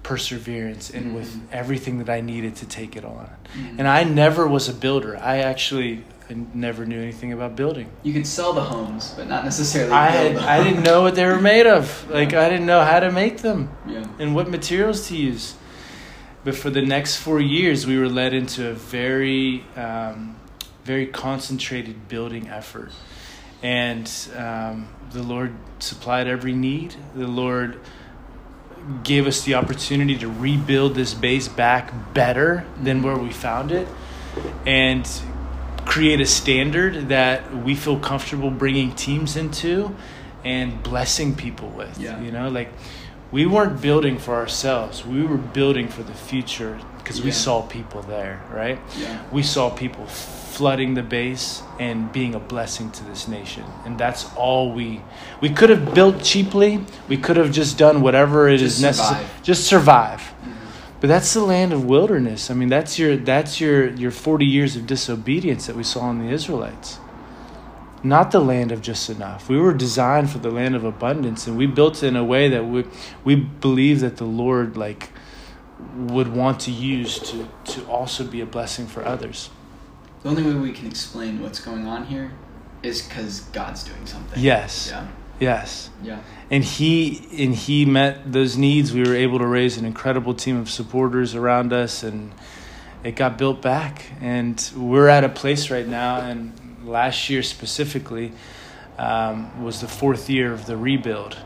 perseverance 0.01 0.89
and 0.89 1.15
with 1.15 1.39
everything 1.51 2.00
that 2.00 2.10
I 2.10 2.20
needed 2.22 2.56
to 2.58 2.65
take 2.65 2.96
it 2.98 3.06
on. 3.06 3.30
And 3.77 3.88
I 3.88 4.03
never 4.03 4.46
was 4.48 4.68
a 4.68 4.74
builder. 4.74 5.15
I 5.18 5.38
actually 5.38 6.03
I 6.30 6.36
never 6.53 6.86
knew 6.86 7.01
anything 7.01 7.34
about 7.34 7.56
building. 7.56 7.89
You 8.03 8.13
could 8.13 8.25
sell 8.25 8.53
the 8.53 8.62
homes, 8.62 9.13
but 9.15 9.27
not 9.27 9.44
necessarily. 9.44 9.92
I 9.92 10.10
had 10.10 10.36
them. 10.36 10.44
I 10.48 10.63
didn't 10.63 10.84
know 10.84 11.01
what 11.01 11.15
they 11.15 11.25
were 11.25 11.39
made 11.42 11.68
of. 11.68 12.10
Like 12.13 12.34
I 12.34 12.50
didn't 12.50 12.65
know 12.65 12.84
how 12.84 13.00
to 13.00 13.12
make 13.12 13.39
them 13.39 13.70
Yeah. 13.88 14.06
and 14.20 14.34
what 14.36 14.50
materials 14.50 15.08
to 15.10 15.18
use. 15.18 15.56
But 16.44 16.56
for 16.56 16.70
the 16.70 16.82
next 16.82 17.18
four 17.18 17.39
years, 17.39 17.86
we 17.88 17.98
were 17.98 18.10
led 18.10 18.34
into 18.34 18.68
a 18.70 18.74
very, 18.74 19.65
um, 19.75 20.36
very 20.84 21.08
concentrated 21.08 22.08
building 22.08 22.50
effort. 22.50 22.92
And 23.62 24.12
um, 24.38 24.89
the 25.12 25.24
Lord 25.24 25.53
supplied 25.80 26.27
every 26.27 26.53
need. 26.53 26.96
The 27.15 27.27
Lord 27.27 27.80
gave 29.03 29.25
us 29.27 29.44
the 29.44 29.56
opportunity 29.56 30.18
to 30.18 30.27
rebuild 30.27 30.96
this 30.96 31.13
base 31.13 31.48
back 31.48 32.13
better 32.13 32.65
than 32.82 33.01
where 33.01 33.18
we 33.18 33.32
found 33.32 33.72
it 33.72 33.88
and 34.65 35.10
create 35.85 36.19
a 36.21 36.25
standard 36.25 37.09
that 37.09 37.55
we 37.63 37.75
feel 37.75 37.99
comfortable 37.99 38.49
bringing 38.49 38.93
teams 38.95 39.35
into 39.35 39.95
and 40.43 40.81
blessing 40.83 41.35
people 41.35 41.69
with 41.69 41.97
Yeah. 41.99 42.19
you 42.21 42.31
know? 42.31 42.49
Like 42.49 42.69
we 43.31 43.45
weren't 43.45 43.81
building 43.81 44.17
for 44.17 44.35
ourselves. 44.35 45.05
We 45.05 45.23
were 45.23 45.37
building 45.37 45.87
for 45.87 46.03
the 46.03 46.13
future 46.13 46.79
because 46.97 47.21
we 47.21 47.31
saw 47.31 47.61
people 47.63 48.01
there 48.03 48.41
right? 48.51 48.79
Yeah. 48.97 49.21
we 49.31 49.43
saw 49.43 49.69
people 49.69 50.05
flooding 50.05 50.93
the 50.93 51.01
base 51.01 51.63
and 51.79 52.11
being 52.11 52.35
a 52.35 52.39
blessing 52.39 52.91
to 52.91 53.03
this 53.05 53.27
nation. 53.27 53.63
And 53.85 53.97
that's 53.97 54.25
all 54.35 54.71
we 54.71 55.01
we 55.41 55.49
could 55.49 55.69
have 55.69 55.93
built 55.93 56.23
cheaply. 56.23 56.79
We 57.07 57.17
could 57.17 57.37
have 57.37 57.51
just 57.51 57.77
done 57.77 58.01
whatever 58.01 58.47
it 58.47 58.61
is 58.61 58.73
Just 58.73 58.81
necessary 58.81 59.23
survive. 59.25 59.43
just 59.43 59.63
survive 59.65 60.21
mm. 60.45 60.52
But 61.03 61.10
that's 61.10 61.33
the 61.33 61.43
land 61.43 61.74
of 61.74 61.83
wilderness. 61.83 62.50
I 62.50 62.53
mean 62.53 62.69
that's 62.69 62.98
your 62.98 63.17
that's 63.17 63.60
your 63.60 63.89
your 63.89 64.10
40 64.10 64.45
years 64.45 64.77
of 64.77 64.88
disobedience 64.88 65.67
that 65.67 65.75
we 65.75 65.83
saw 65.83 66.10
in 66.10 66.19
the 66.25 66.31
israelites. 66.33 66.98
Not 68.03 68.31
the 68.31 68.39
land 68.39 68.72
of 68.72 68.81
just 68.81 69.10
enough. 69.10 69.50
We 69.50 69.57
were 69.57 69.74
designed 69.74 70.29
for 70.29 70.38
the 70.38 70.50
land 70.50 70.77
of 70.77 70.86
abundance 70.86 71.45
and 71.45 71.57
we 71.57 71.65
built 71.65 72.03
it 72.03 72.07
in 72.07 72.15
a 72.15 72.24
way 72.24 72.48
that 72.48 72.63
we 72.67 72.86
we 73.25 73.36
believe 73.36 74.00
that 74.00 74.15
the 74.15 74.24
lord 74.24 74.77
like 74.77 75.10
would 75.98 76.33
want 76.33 76.62
to 76.62 76.72
use 76.72 77.19
to 77.19 77.50
to 77.74 77.86
also 77.88 78.24
be 78.24 78.39
a 78.39 78.45
blessing 78.45 78.88
for 78.88 79.05
others. 79.05 79.50
The 80.22 80.29
only 80.29 80.43
way 80.43 80.53
we 80.53 80.72
can 80.72 80.88
explain 80.88 81.41
what's 81.41 81.60
going 81.60 81.86
on 81.86 82.05
here 82.05 82.31
is 82.81 83.01
because 83.01 83.41
God's 83.51 83.83
doing 83.83 84.05
something. 84.05 84.41
yes. 84.41 84.88
Yeah. 84.89 85.07
Yes. 85.43 85.89
Yeah. 86.01 86.19
and 86.50 86.63
he 86.63 87.43
and 87.43 87.55
he 87.55 87.85
met 87.85 88.31
those 88.31 88.57
needs. 88.57 88.93
We 88.93 89.03
were 89.03 89.15
able 89.15 89.39
to 89.39 89.47
raise 89.47 89.77
an 89.77 89.85
incredible 89.85 90.33
team 90.33 90.57
of 90.57 90.69
supporters 90.69 91.35
around 91.35 91.73
us 91.73 92.03
and 92.03 92.31
it 93.03 93.15
got 93.15 93.38
built 93.38 93.62
back. 93.62 94.05
And 94.21 94.71
we're 94.75 95.07
at 95.07 95.23
a 95.23 95.29
place 95.29 95.69
right 95.69 95.88
now 95.88 96.17
and 96.21 96.53
last 96.85 97.29
year 97.29 97.43
specifically 97.43 98.31
um, 98.97 99.63
was 99.63 99.81
the 99.81 99.88
fourth 99.88 100.29
year 100.29 100.51
of 100.53 100.65
the 100.65 100.77
rebuild 100.77 101.38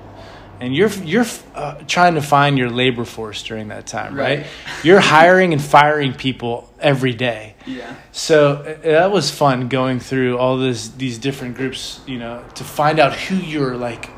and 0.60 0.76
you're 0.76 0.90
you're 1.04 1.26
uh, 1.56 1.76
trying 1.88 2.16
to 2.16 2.22
find 2.22 2.58
your 2.58 2.70
labor 2.70 3.06
force 3.06 3.44
during 3.44 3.68
that 3.70 3.86
time 3.88 4.16
right, 4.16 4.40
Right. 4.40 4.48
you're 4.84 5.00
hiring 5.00 5.54
and 5.54 5.62
firing 5.62 6.14
people 6.14 6.70
every 6.80 7.14
day 7.14 7.56
Yeah. 7.66 7.94
so 8.12 8.54
uh, 8.56 8.82
that 8.84 9.12
was 9.12 9.30
fun 9.32 9.68
going 9.70 10.00
through 10.00 10.38
all 10.38 10.58
this 10.58 10.90
these 10.90 11.18
different 11.20 11.56
groups, 11.56 12.00
you 12.08 12.18
know, 12.20 12.44
to 12.56 12.64
find 12.64 13.00
out 13.00 13.14
who 13.14 13.36
your 13.36 13.76
like 13.78 14.10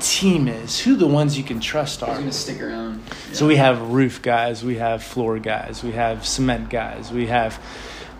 team 0.00 0.46
is, 0.48 0.78
who 0.78 0.94
the 0.96 1.06
ones 1.06 1.38
you 1.38 1.44
can 1.44 1.58
trust 1.58 2.02
are. 2.02 2.14
gonna 2.18 2.30
stick 2.30 2.60
around? 2.60 3.00
So 3.32 3.46
we 3.46 3.56
have 3.56 3.80
roof 3.80 4.20
guys, 4.20 4.62
we 4.62 4.76
have 4.76 5.02
floor 5.02 5.38
guys, 5.38 5.82
we 5.82 5.92
have 5.92 6.26
cement 6.26 6.68
guys, 6.68 7.10
we 7.10 7.26
have 7.28 7.58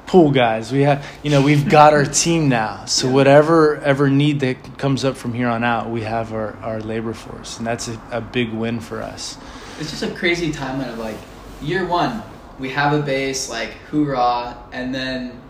pool 0.07 0.31
guys. 0.31 0.73
We 0.73 0.83
have, 0.83 1.05
you 1.23 1.31
know, 1.31 1.43
we've 1.43 1.69
got 1.69 1.93
our 1.93 2.05
team 2.25 2.49
now. 2.49 2.85
So 2.87 3.07
Yeah. 3.09 3.15
whatever 3.15 3.77
ever 3.79 4.09
need 4.11 4.41
that 4.41 4.79
comes 4.79 5.05
up 5.05 5.17
from 5.17 5.35
here 5.35 5.49
on 5.49 5.65
out, 5.65 5.91
we 5.91 6.03
have 6.03 6.33
our, 6.33 6.57
our 6.63 6.81
labor 6.81 7.13
force, 7.15 7.59
and 7.59 7.67
that's 7.67 7.89
a, 7.89 8.01
a 8.11 8.21
big 8.21 8.53
win 8.53 8.81
for 8.81 9.03
us. 9.03 9.37
It's 9.81 9.91
just 9.91 10.03
a 10.03 10.11
crazy 10.15 10.53
timeline 10.53 10.91
of 10.93 10.99
like 10.99 11.17
year 11.61 11.87
one, 11.87 12.23
we 12.59 12.71
have 12.71 12.93
a 12.93 13.03
base, 13.03 13.51
like 13.51 13.71
hoorah, 13.91 14.57
and 14.73 14.95
then 14.95 15.41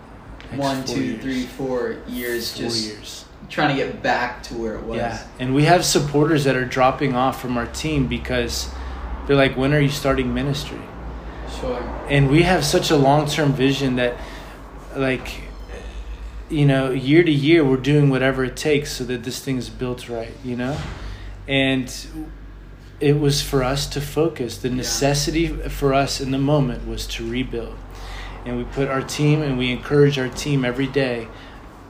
Next 0.50 0.58
one, 0.58 0.84
two, 0.84 1.02
years. 1.02 1.22
three, 1.22 1.42
four 1.46 1.96
years 2.08 2.52
Four 2.52 2.62
just 2.64 2.86
years. 2.86 3.25
trying 3.50 3.76
to 3.76 3.82
get 3.84 4.00
back 4.02 4.42
to 4.44 4.54
where 4.54 4.75
it 4.76 4.84
was. 4.84 4.96
Yeah, 4.98 5.22
and 5.40 5.54
we 5.54 5.64
have 5.64 5.84
supporters 5.84 6.44
that 6.44 6.54
are 6.56 6.64
dropping 6.64 7.14
off 7.16 7.40
from 7.40 7.56
our 7.58 7.66
team 7.66 8.06
because 8.06 8.68
they're 9.26 9.36
like, 9.36 9.56
"When 9.56 9.72
are 9.75 9.80
you 9.80 9.88
starting 9.88 10.32
ministry?" 10.32 10.78
Sure. 11.60 11.78
and 12.08 12.28
we 12.30 12.42
have 12.42 12.64
such 12.64 12.90
a 12.90 12.96
long-term 12.96 13.52
vision 13.54 13.96
that 13.96 14.14
like 14.97 15.43
you 16.49 16.65
know 16.65 16.91
year 16.91 17.23
to 17.23 17.31
year 17.31 17.65
we're 17.65 17.76
doing 17.76 18.09
whatever 18.09 18.45
it 18.45 18.57
takes 18.57 18.93
so 18.93 19.05
that 19.05 19.25
this 19.25 19.41
thing's 19.41 19.69
built 19.69 20.09
right 20.09 20.33
you 20.45 20.57
know? 20.57 20.79
And 21.49 21.93
it 22.99 23.21
was 23.21 23.43
for 23.43 23.62
us 23.62 23.87
to 23.88 24.00
focus. 24.00 24.59
The 24.59 24.71
necessity 24.71 25.47
for 25.49 25.95
us 25.95 26.21
in 26.21 26.31
the 26.31 26.38
moment 26.38 26.88
was 26.88 27.07
to 27.09 27.29
rebuild. 27.29 27.76
And 28.45 28.57
we 28.57 28.65
put 28.65 28.88
our 28.88 29.03
team 29.03 29.43
and 29.43 29.59
we 29.59 29.71
encourage 29.71 30.19
our 30.19 30.29
team 30.29 30.65
every 30.65 30.87
day 30.87 31.29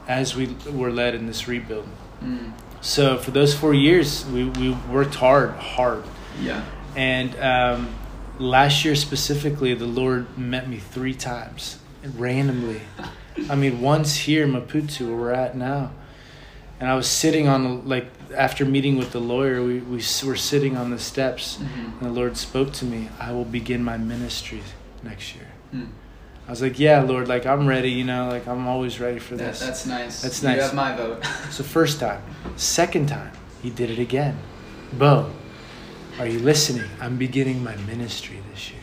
as 0.07 0.35
we 0.35 0.55
were 0.71 0.91
led 0.91 1.15
in 1.15 1.25
this 1.27 1.47
rebuild. 1.47 1.87
Mm. 2.23 2.51
so 2.81 3.19
for 3.19 3.29
those 3.29 3.53
four 3.53 3.75
years 3.75 4.25
we, 4.25 4.45
we 4.45 4.71
worked 4.89 5.15
hard 5.15 5.51
hard. 5.51 6.03
Yeah. 6.41 6.63
and 6.95 7.35
um, 7.39 7.95
last 8.39 8.85
year 8.85 8.95
specifically, 8.95 9.73
the 9.73 9.85
Lord 9.85 10.37
met 10.37 10.67
me 10.67 10.77
three 10.77 11.13
times 11.13 11.77
randomly. 12.15 12.81
I 13.49 13.55
mean, 13.55 13.81
once 13.81 14.15
here 14.15 14.47
Maputo, 14.47 15.07
where 15.07 15.15
we're 15.15 15.31
at 15.31 15.55
now. 15.55 15.91
And 16.79 16.89
I 16.89 16.95
was 16.95 17.07
sitting 17.07 17.47
on, 17.47 17.87
like, 17.87 18.05
after 18.35 18.63
meeting 18.63 18.97
with 18.97 19.11
the 19.11 19.19
lawyer, 19.19 19.63
we, 19.63 19.79
we 19.79 19.97
were 20.25 20.35
sitting 20.35 20.77
on 20.77 20.91
the 20.91 20.99
steps, 20.99 21.57
Mhm. 21.57 21.99
and 21.99 22.09
the 22.09 22.13
Lord 22.13 22.37
spoke 22.37 22.71
to 22.73 22.85
me, 22.85 23.09
I 23.19 23.31
will 23.31 23.45
begin 23.45 23.83
my 23.83 23.97
ministry 23.97 24.61
next 25.03 25.33
year. 25.35 25.47
Mm. 25.73 25.87
I 26.47 26.51
was 26.51 26.61
like, 26.61 26.77
yeah, 26.79 27.01
Lord, 27.01 27.27
like, 27.27 27.45
I'm 27.47 27.65
ready, 27.67 27.89
you 27.89 28.03
know, 28.03 28.29
like, 28.29 28.47
I'm 28.47 28.67
always 28.67 28.99
ready 28.99 29.17
for 29.19 29.35
That, 29.35 29.47
this. 29.53 29.59
that's 29.59 29.85
nice. 29.87 30.21
That's 30.21 30.43
nice. 30.43 30.57
You 30.57 30.61
have 30.61 30.73
my 30.75 30.95
vote. 30.95 31.25
so 31.49 31.63
first 31.63 31.99
time. 31.99 32.21
Second 32.57 33.09
time, 33.09 33.31
he 33.63 33.69
did 33.71 33.89
it 33.89 33.97
again. 33.99 34.37
Beau, 34.93 35.31
are 36.19 36.27
you 36.27 36.39
listening? 36.39 36.89
I'm 37.01 37.17
beginning 37.17 37.63
my 37.63 37.75
ministry 37.87 38.37
this 38.53 38.69
year. 38.69 38.79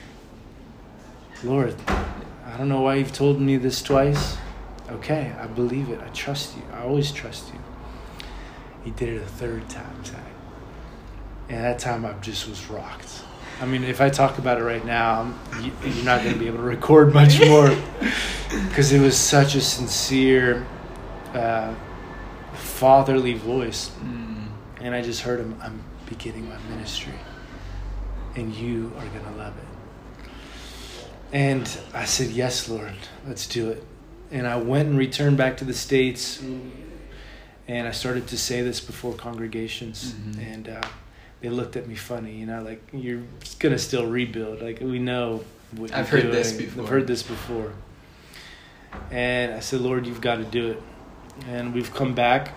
Lord, 1.44 1.74
I 2.54 2.56
don't 2.56 2.68
know 2.68 2.82
why 2.82 2.94
you've 2.94 3.12
told 3.12 3.40
me 3.40 3.56
this 3.56 3.82
twice. 3.82 4.36
Okay, 4.88 5.34
I 5.40 5.48
believe 5.48 5.88
it. 5.88 6.00
I 6.00 6.06
trust 6.10 6.56
you. 6.56 6.62
I 6.72 6.82
always 6.82 7.10
trust 7.10 7.52
you. 7.52 7.58
He 8.84 8.92
did 8.92 9.08
it 9.08 9.22
a 9.22 9.26
third 9.26 9.68
time, 9.68 10.04
Zach. 10.04 10.20
And 11.48 11.64
that 11.64 11.80
time 11.80 12.06
I 12.06 12.12
just 12.20 12.48
was 12.48 12.70
rocked. 12.70 13.24
I 13.60 13.66
mean, 13.66 13.82
if 13.82 14.00
I 14.00 14.08
talk 14.08 14.38
about 14.38 14.60
it 14.60 14.62
right 14.62 14.84
now, 14.84 15.34
you, 15.60 15.72
you're 15.84 16.04
not 16.04 16.22
going 16.22 16.32
to 16.34 16.38
be 16.38 16.46
able 16.46 16.58
to 16.58 16.62
record 16.62 17.12
much 17.12 17.40
more 17.44 17.76
because 18.68 18.92
it 18.92 19.00
was 19.00 19.16
such 19.16 19.56
a 19.56 19.60
sincere, 19.60 20.64
uh, 21.32 21.74
fatherly 22.52 23.34
voice. 23.34 23.90
Mm. 24.00 24.46
And 24.80 24.94
I 24.94 25.02
just 25.02 25.22
heard 25.22 25.40
him, 25.40 25.58
I'm 25.60 25.82
beginning 26.06 26.48
my 26.48 26.58
ministry. 26.70 27.14
And 28.36 28.54
you 28.54 28.92
are 28.96 29.06
going 29.06 29.24
to 29.24 29.38
love 29.38 29.58
it. 29.58 29.73
And 31.34 31.68
I 31.92 32.04
said, 32.04 32.30
Yes, 32.30 32.68
Lord, 32.68 32.94
let's 33.26 33.46
do 33.48 33.68
it. 33.70 33.82
And 34.30 34.46
I 34.46 34.56
went 34.56 34.88
and 34.88 34.96
returned 34.96 35.36
back 35.36 35.56
to 35.58 35.64
the 35.64 35.74
States. 35.74 36.40
And 37.66 37.88
I 37.88 37.90
started 37.90 38.28
to 38.28 38.38
say 38.38 38.62
this 38.62 38.80
before 38.80 39.14
congregations. 39.14 40.14
Mhm. 40.14 40.54
And 40.54 40.68
uh, 40.68 40.80
they 41.40 41.48
looked 41.48 41.76
at 41.76 41.88
me 41.88 41.96
funny, 41.96 42.36
you 42.36 42.46
know, 42.46 42.62
like, 42.62 42.82
you're 42.92 43.22
going 43.58 43.72
to 43.72 43.78
still 43.78 44.06
rebuild. 44.06 44.62
Like, 44.62 44.80
we 44.80 44.98
know 45.00 45.44
what 45.72 45.92
I've 45.92 46.08
heard 46.08 46.30
this 46.30 46.52
doing. 46.52 46.66
before. 46.66 46.82
I've 46.84 46.88
heard 46.88 47.06
this 47.08 47.22
before. 47.24 47.72
And 49.10 49.52
I 49.54 49.60
said, 49.60 49.80
Lord, 49.80 50.06
you've 50.06 50.20
got 50.20 50.36
to 50.36 50.44
do 50.44 50.70
it. 50.70 50.82
And 51.48 51.74
we've 51.74 51.92
come 51.92 52.14
back. 52.14 52.52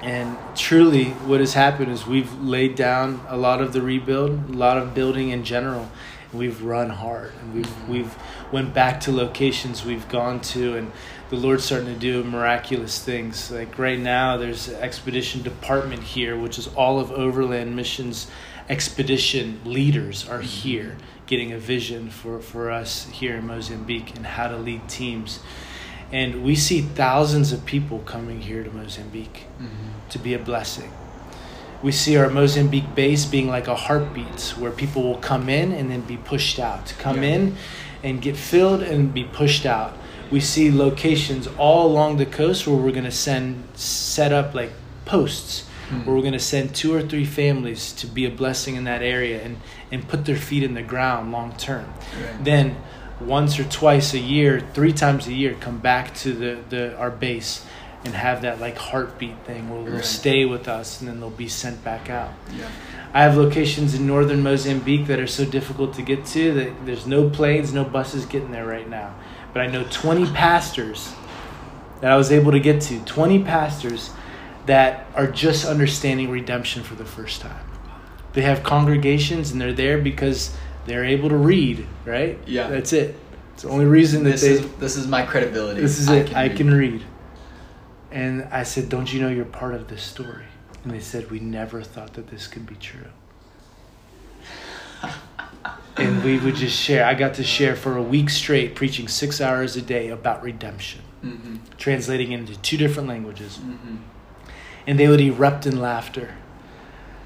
And 0.00 0.36
truly, 0.56 1.10
what 1.26 1.40
has 1.40 1.52
happened 1.54 1.92
is 1.92 2.06
we've 2.06 2.32
laid 2.40 2.76
down 2.76 3.20
a 3.28 3.36
lot 3.36 3.60
of 3.60 3.72
the 3.74 3.82
rebuild, 3.82 4.50
a 4.50 4.52
lot 4.52 4.78
of 4.78 4.94
building 4.94 5.30
in 5.30 5.44
general. 5.44 5.90
We've 6.34 6.60
run 6.62 6.90
hard, 6.90 7.32
and 7.40 7.54
we've 7.54 7.88
we've 7.88 8.14
went 8.52 8.74
back 8.74 9.00
to 9.02 9.12
locations 9.12 9.84
we've 9.84 10.08
gone 10.08 10.40
to, 10.40 10.76
and 10.76 10.92
the 11.30 11.36
Lord's 11.36 11.64
starting 11.64 11.92
to 11.94 11.98
do 11.98 12.24
miraculous 12.24 13.02
things. 13.02 13.50
Like 13.50 13.78
right 13.78 13.98
now, 13.98 14.36
there's 14.36 14.68
an 14.68 14.76
expedition 14.82 15.42
department 15.42 16.02
here, 16.02 16.36
which 16.36 16.58
is 16.58 16.66
all 16.74 16.98
of 16.98 17.10
Overland 17.12 17.74
Missions 17.76 18.26
expedition 18.68 19.60
leaders 19.64 20.26
are 20.28 20.40
here, 20.40 20.96
getting 21.26 21.52
a 21.52 21.58
vision 21.58 22.10
for 22.10 22.40
for 22.40 22.70
us 22.70 23.06
here 23.10 23.36
in 23.36 23.46
Mozambique 23.46 24.16
and 24.16 24.26
how 24.26 24.48
to 24.48 24.56
lead 24.56 24.88
teams. 24.88 25.40
And 26.12 26.42
we 26.44 26.54
see 26.54 26.80
thousands 26.80 27.52
of 27.52 27.64
people 27.66 27.98
coming 28.00 28.40
here 28.40 28.62
to 28.62 28.70
Mozambique 28.70 29.46
Mhm. 29.60 30.10
to 30.10 30.18
be 30.18 30.34
a 30.34 30.38
blessing. 30.38 30.90
We 31.84 31.92
see 31.92 32.16
our 32.16 32.30
Mozambique 32.30 32.94
base 32.94 33.26
being 33.26 33.48
like 33.56 33.68
a 33.68 33.74
heartbeat 33.76 34.54
where 34.58 34.70
people 34.70 35.02
will 35.02 35.18
come 35.18 35.50
in 35.50 35.70
and 35.72 35.90
then 35.90 36.00
be 36.00 36.16
pushed 36.16 36.58
out, 36.58 36.94
come 36.98 37.22
Yeah. 37.22 37.34
in 37.34 37.56
and 38.02 38.22
get 38.22 38.36
filled 38.36 38.82
and 38.82 39.12
be 39.12 39.24
pushed 39.24 39.66
out. 39.66 39.92
We 40.30 40.40
see 40.40 40.72
locations 40.72 41.46
all 41.58 41.86
along 41.86 42.16
the 42.16 42.24
coast 42.26 42.66
where 42.66 42.76
we're 42.76 42.90
going 43.00 43.04
to 43.04 43.10
send 43.28 43.64
set 43.74 44.32
up 44.32 44.54
like 44.54 44.72
posts 45.04 45.64
Hmm. 45.90 46.06
where 46.06 46.16
we're 46.16 46.22
going 46.22 46.32
to 46.32 46.38
send 46.54 46.74
two 46.74 46.94
or 46.94 47.02
three 47.02 47.26
families 47.26 47.92
to 48.00 48.06
be 48.06 48.24
a 48.24 48.30
blessing 48.30 48.74
in 48.76 48.84
that 48.84 49.02
area 49.02 49.42
and, 49.44 49.58
and 49.92 50.08
put 50.08 50.24
their 50.24 50.36
feet 50.48 50.62
in 50.62 50.72
the 50.72 50.82
ground 50.82 51.30
long 51.30 51.52
term 51.58 51.84
Right. 52.18 52.42
then 52.42 52.76
once 53.20 53.58
or 53.60 53.64
twice 53.64 54.14
a 54.14 54.18
year, 54.18 54.62
three 54.72 54.94
times 54.94 55.26
a 55.26 55.32
year, 55.34 55.54
come 55.60 55.78
back 55.78 56.14
to 56.22 56.32
the, 56.32 56.56
the 56.70 56.96
our 56.96 57.10
base 57.10 57.62
and 58.04 58.14
have 58.14 58.42
that 58.42 58.60
like 58.60 58.76
heartbeat 58.76 59.38
thing 59.46 59.68
where 59.70 59.82
they'll 59.84 59.94
Right. 59.94 60.04
stay 60.04 60.44
with 60.44 60.68
us 60.68 61.00
and 61.00 61.08
then 61.08 61.20
they'll 61.20 61.30
be 61.30 61.48
sent 61.48 61.82
back 61.84 62.10
out. 62.10 62.32
Yeah. 62.56 62.64
I 63.14 63.22
have 63.22 63.36
locations 63.36 63.94
in 63.94 64.06
northern 64.06 64.42
Mozambique 64.42 65.06
that 65.06 65.18
are 65.20 65.26
so 65.26 65.44
difficult 65.44 65.94
to 65.94 66.02
get 66.02 66.26
to 66.26 66.52
that 66.54 66.84
there's 66.84 67.06
no 67.06 67.30
planes, 67.30 67.72
no 67.72 67.84
buses 67.84 68.26
getting 68.26 68.50
there 68.50 68.66
right 68.66 68.88
now. 68.88 69.14
But 69.52 69.62
I 69.62 69.66
know 69.68 69.84
20 69.90 70.26
pastors 70.32 71.12
that 72.00 72.10
I 72.10 72.16
was 72.16 72.32
able 72.32 72.52
to 72.52 72.58
get 72.60 72.80
to, 72.82 72.98
20 73.04 73.42
pastors 73.44 74.10
that 74.66 75.06
are 75.14 75.26
just 75.28 75.64
understanding 75.64 76.28
redemption 76.30 76.82
for 76.82 76.94
the 76.96 77.04
first 77.04 77.40
time. 77.40 77.64
They 78.32 78.42
have 78.42 78.62
congregations 78.64 79.52
and 79.52 79.60
they're 79.60 79.72
there 79.72 79.98
because 79.98 80.54
they're 80.86 81.04
able 81.04 81.28
to 81.28 81.36
read, 81.36 81.86
right? 82.04 82.38
Yeah. 82.46 82.66
That's 82.68 82.92
it. 82.92 83.14
It's 83.54 83.62
the 83.62 83.68
only 83.68 83.84
reason 83.86 84.24
that 84.24 84.30
This 84.32 84.42
they 84.42 84.48
is 84.50 84.66
this 84.80 84.96
is 84.96 85.06
my 85.06 85.22
credibility. 85.22 85.80
this 85.80 85.98
is 86.00 86.08
it. 86.08 86.34
I 86.36 86.48
read. 86.48 86.56
can 86.56 86.74
read. 86.74 87.02
And 88.14 88.44
I 88.52 88.62
said, 88.62 88.88
Don't 88.88 89.12
you 89.12 89.20
know 89.20 89.28
you're 89.28 89.44
part 89.44 89.74
of 89.74 89.88
this 89.88 90.02
story? 90.02 90.44
And 90.84 90.92
they 90.92 91.00
said, 91.00 91.30
We 91.30 91.40
never 91.40 91.82
thought 91.82 92.14
that 92.14 92.28
this 92.28 92.46
could 92.46 92.64
be 92.64 92.76
true. 92.76 93.10
and 95.96 96.24
we 96.24 96.38
would 96.38 96.54
just 96.54 96.76
share. 96.80 97.04
I 97.04 97.14
got 97.14 97.34
to 97.34 97.44
share 97.44 97.76
for 97.76 97.96
a 97.96 98.02
week 98.02 98.30
straight, 98.30 98.74
preaching 98.74 99.06
six 99.08 99.40
hours 99.40 99.76
a 99.76 99.82
day 99.82 100.08
about 100.08 100.42
redemption, 100.42 101.02
Mhm. 101.24 101.58
translating 101.78 102.32
into 102.32 102.56
two 102.60 102.76
different 102.76 103.08
languages. 103.08 103.58
Mhm. 103.58 103.98
And 104.86 104.98
they 104.98 105.08
would 105.08 105.20
erupt 105.20 105.66
in 105.66 105.80
laughter 105.80 106.34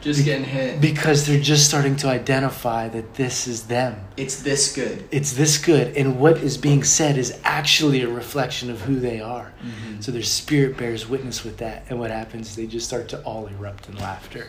Just 0.01 0.25
getting 0.25 0.45
hit. 0.45 0.81
because 0.81 1.27
they're 1.27 1.41
just 1.41 1.67
starting 1.69 1.97
to 1.97 2.09
identify 2.09 2.89
that 2.89 3.15
this 3.15 3.49
is 3.49 3.65
them. 3.65 3.97
it's 4.17 4.43
this 4.43 4.73
good. 4.75 5.03
It's 5.11 5.33
this 5.33 5.59
good. 5.59 5.97
And 5.97 6.21
what 6.21 6.39
is 6.39 6.57
being 6.57 6.85
said 6.85 7.19
is 7.19 7.39
actually 7.43 8.03
a 8.03 8.09
reflection 8.09 8.71
of 8.71 8.83
who 8.83 9.01
they 9.01 9.21
are. 9.21 9.53
Mhm. 9.63 10.03
So 10.03 10.13
their 10.13 10.23
spirit 10.23 10.77
bears 10.77 11.09
witness 11.09 11.43
with 11.45 11.57
that. 11.59 11.85
And 11.91 11.99
what 11.99 12.11
happens, 12.13 12.55
they 12.55 12.67
just 12.67 12.87
start 12.87 13.09
to 13.09 13.21
all 13.23 13.47
erupt 13.49 13.89
in 13.89 13.97
laughter. 13.97 14.47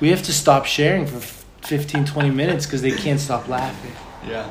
We 0.00 0.10
have 0.10 0.22
to 0.24 0.32
stop 0.32 0.66
sharing 0.66 1.06
for 1.06 1.16
f- 1.16 1.44
15, 1.62 2.04
20 2.04 2.30
minutes 2.30 2.64
because 2.66 2.82
they 2.82 2.92
can't 2.92 3.18
stop 3.18 3.48
laughing. 3.48 3.92
Yeah. 4.28 4.46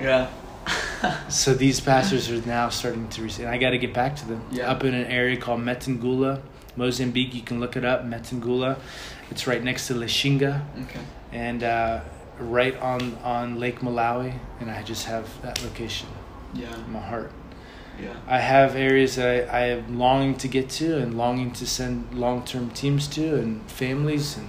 Yeah. 0.00 0.26
So 1.28 1.52
these 1.52 1.80
pastors 1.80 2.30
are 2.30 2.40
now 2.46 2.70
starting 2.70 3.08
to 3.08 3.20
receive. 3.22 3.44
And 3.44 3.54
I 3.54 3.58
got 3.58 3.70
to 3.70 3.78
get 3.78 3.92
back 3.92 4.16
to 4.16 4.26
them. 4.26 4.40
Yeah. 4.50 4.70
Up 4.70 4.84
in 4.84 4.94
an 4.94 5.04
area 5.06 5.36
called 5.36 5.60
Metangula, 5.60 6.40
Mozambique. 6.76 7.34
You 7.34 7.42
can 7.42 7.60
look 7.60 7.76
it 7.76 7.84
up, 7.84 8.06
Metangula. 8.06 8.78
It's 9.30 9.46
right 9.46 9.62
next 9.62 9.86
to 9.88 9.94
Lichinga 9.94 10.62
Okay. 10.82 11.00
and 11.32 11.62
uh, 11.62 12.00
right 12.38 12.76
on, 12.78 13.16
on 13.24 13.58
Lake 13.58 13.80
Malawi. 13.80 14.34
And 14.60 14.70
I 14.70 14.82
just 14.82 15.06
have 15.06 15.26
that 15.42 15.62
location 15.62 16.08
Yeah. 16.54 16.74
in 16.74 16.92
my 16.92 17.00
heart. 17.00 17.30
Yeah. 18.00 18.14
I 18.26 18.38
have 18.38 18.74
areas 18.76 19.14
that 19.16 19.48
I, 19.54 19.58
I 19.58 19.60
am 19.68 19.98
longing 19.98 20.34
to 20.38 20.48
get 20.48 20.68
to 20.80 20.98
and 20.98 21.16
longing 21.16 21.52
to 21.52 21.66
send 21.66 22.12
long 22.14 22.44
term 22.44 22.70
teams 22.70 23.06
to 23.08 23.36
and 23.36 23.62
families 23.70 24.36
and 24.36 24.48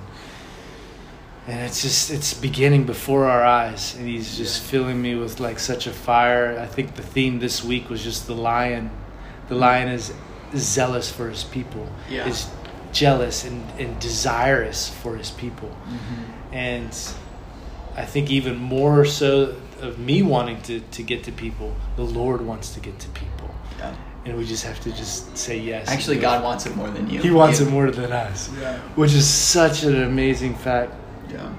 and 1.48 1.60
it's 1.60 1.84
just 1.84 2.10
it's 2.10 2.34
beginning 2.34 2.86
before 2.86 3.26
our 3.26 3.44
eyes 3.44 3.96
and 3.96 4.08
he's 4.08 4.36
just 4.36 4.64
Yeah. 4.64 4.70
filling 4.72 5.00
me 5.02 5.14
with 5.14 5.40
like 5.40 5.60
such 5.60 5.86
a 5.86 5.92
fire. 5.94 6.58
I 6.60 6.66
think 6.66 6.96
the 6.96 7.04
theme 7.04 7.38
this 7.40 7.64
week 7.64 7.88
was 7.90 8.04
just 8.04 8.26
the 8.26 8.34
lion. 8.34 8.90
The 9.48 9.56
lion 9.56 9.90
is 9.90 10.12
zealous 10.56 11.12
for 11.12 11.30
his 11.30 11.44
people. 11.44 11.88
Yeah. 12.10 12.28
Is 12.28 12.50
jealous 12.96 13.44
and, 13.44 13.62
and 13.80 14.00
desirous 14.00 14.90
for 14.90 15.18
his 15.18 15.30
people. 15.32 15.70
Mm-hmm. 15.70 16.54
And 16.54 16.98
I 17.96 18.06
think 18.06 18.32
even 18.32 18.56
more 18.58 19.06
so 19.06 19.56
of 19.82 20.00
me 20.00 20.24
wanting 20.24 20.62
to, 20.64 20.80
to 20.80 21.04
get 21.04 21.24
to 21.26 21.32
people, 21.32 21.76
the 21.98 22.04
Lord 22.04 22.42
wants 22.42 22.74
to 22.74 22.80
get 22.80 22.98
to 23.00 23.10
people. 23.10 23.54
Yeah. 23.78 23.94
And 24.26 24.38
we 24.38 24.46
just 24.46 24.64
have 24.64 24.80
to 24.82 24.92
just 24.92 25.38
say 25.38 25.60
yes. 25.60 25.90
Actually, 25.90 26.18
God 26.18 26.42
wants 26.44 26.66
it 26.66 26.76
more 26.76 26.90
than 26.90 27.10
you. 27.10 27.22
He 27.22 27.30
wants 27.32 27.60
You- 27.60 27.68
it 27.68 27.70
more 27.70 27.92
than 27.92 28.12
us, 28.12 28.50
Yeah. 28.60 28.78
which 28.96 29.14
is 29.14 29.28
such 29.28 29.84
an 29.84 30.02
amazing 30.02 30.56
fact. 30.56 30.94
Yeah. 31.30 31.50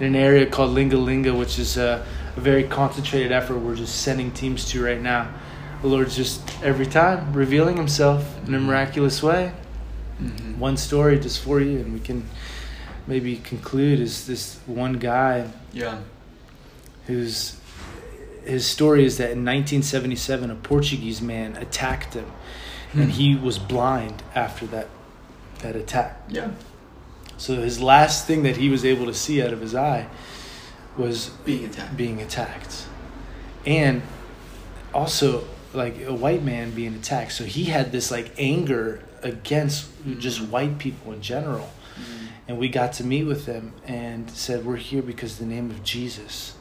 In 0.00 0.06
an 0.06 0.16
area 0.16 0.46
called 0.46 0.70
Linga 0.70 0.96
Linga, 0.96 1.34
which 1.34 1.58
is 1.58 1.76
a, 1.76 2.04
a 2.36 2.40
very 2.40 2.64
concentrated 2.64 3.32
effort 3.32 3.58
we're 3.58 3.76
just 3.76 4.00
sending 4.02 4.30
teams 4.30 4.64
to 4.70 4.82
right 4.82 5.00
now. 5.00 5.28
The 5.82 5.88
Lord's 5.88 6.16
just 6.16 6.40
every 6.62 6.86
time 6.86 7.32
revealing 7.34 7.76
Himself 7.76 8.22
in 8.48 8.54
a 8.54 8.60
miraculous 8.60 9.22
way. 9.22 9.52
Mm-hmm. 10.20 10.45
One 10.58 10.76
story 10.76 11.18
just 11.18 11.40
for 11.42 11.60
you, 11.60 11.78
and 11.78 11.92
we 11.92 12.00
can 12.00 12.24
maybe 13.06 13.36
conclude 13.36 14.00
is 14.00 14.26
this 14.26 14.58
one 14.66 14.94
guy 14.94 15.48
Yeah. 15.72 15.98
whose 17.06 17.56
his 18.44 18.64
story 18.66 19.04
is 19.04 19.16
that 19.18 19.30
in 19.32 19.44
1977 19.44 20.50
a 20.50 20.54
Portuguese 20.54 21.20
man 21.20 21.56
attacked 21.56 22.14
him 22.14 22.26
Hmm. 22.92 23.02
and 23.02 23.10
he 23.12 23.34
was 23.34 23.58
blind 23.58 24.22
after 24.34 24.66
that 24.66 24.88
that 25.60 25.74
attack. 25.76 26.20
Yeah. 26.28 26.50
So 27.38 27.56
his 27.56 27.80
last 27.80 28.26
thing 28.26 28.42
that 28.44 28.56
he 28.56 28.68
was 28.68 28.84
able 28.84 29.06
to 29.06 29.14
see 29.14 29.42
out 29.42 29.52
of 29.52 29.60
his 29.60 29.74
eye 29.74 30.06
was 30.96 31.30
Being 31.44 31.64
attacked. 31.64 31.96
being 31.96 32.20
attacked. 32.20 32.84
And 33.66 34.02
also 34.94 35.44
like 35.74 36.00
a 36.06 36.14
white 36.14 36.42
man 36.42 36.70
being 36.70 36.94
attacked. 36.94 37.32
So 37.32 37.44
he 37.44 37.64
had 37.64 37.90
this 37.92 38.10
like 38.10 38.32
anger 38.38 39.00
against 39.26 39.88
just 40.18 40.40
white 40.40 40.78
people 40.78 41.12
in 41.12 41.22
general. 41.22 41.70
Mm. 41.94 42.28
And 42.48 42.58
we 42.58 42.68
got 42.68 42.92
to 42.94 43.04
meet 43.04 43.24
with 43.24 43.46
them 43.46 43.72
and 43.86 44.30
said, 44.30 44.64
We're 44.64 44.76
here 44.76 45.02
because 45.02 45.38
the 45.38 45.46
name 45.46 45.70
of 45.70 45.82
Jesus 45.82 46.56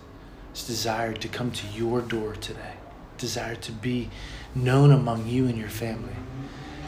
is 0.53 0.65
desired 0.65 1.21
to 1.21 1.27
come 1.27 1.51
to 1.51 1.67
your 1.67 2.01
door 2.01 2.33
today, 2.35 2.73
desired 3.17 3.61
to 3.63 3.71
be 3.71 4.09
known 4.53 4.91
among 4.91 5.27
you 5.27 5.47
and 5.47 5.57
your 5.57 5.69
family. 5.69 6.15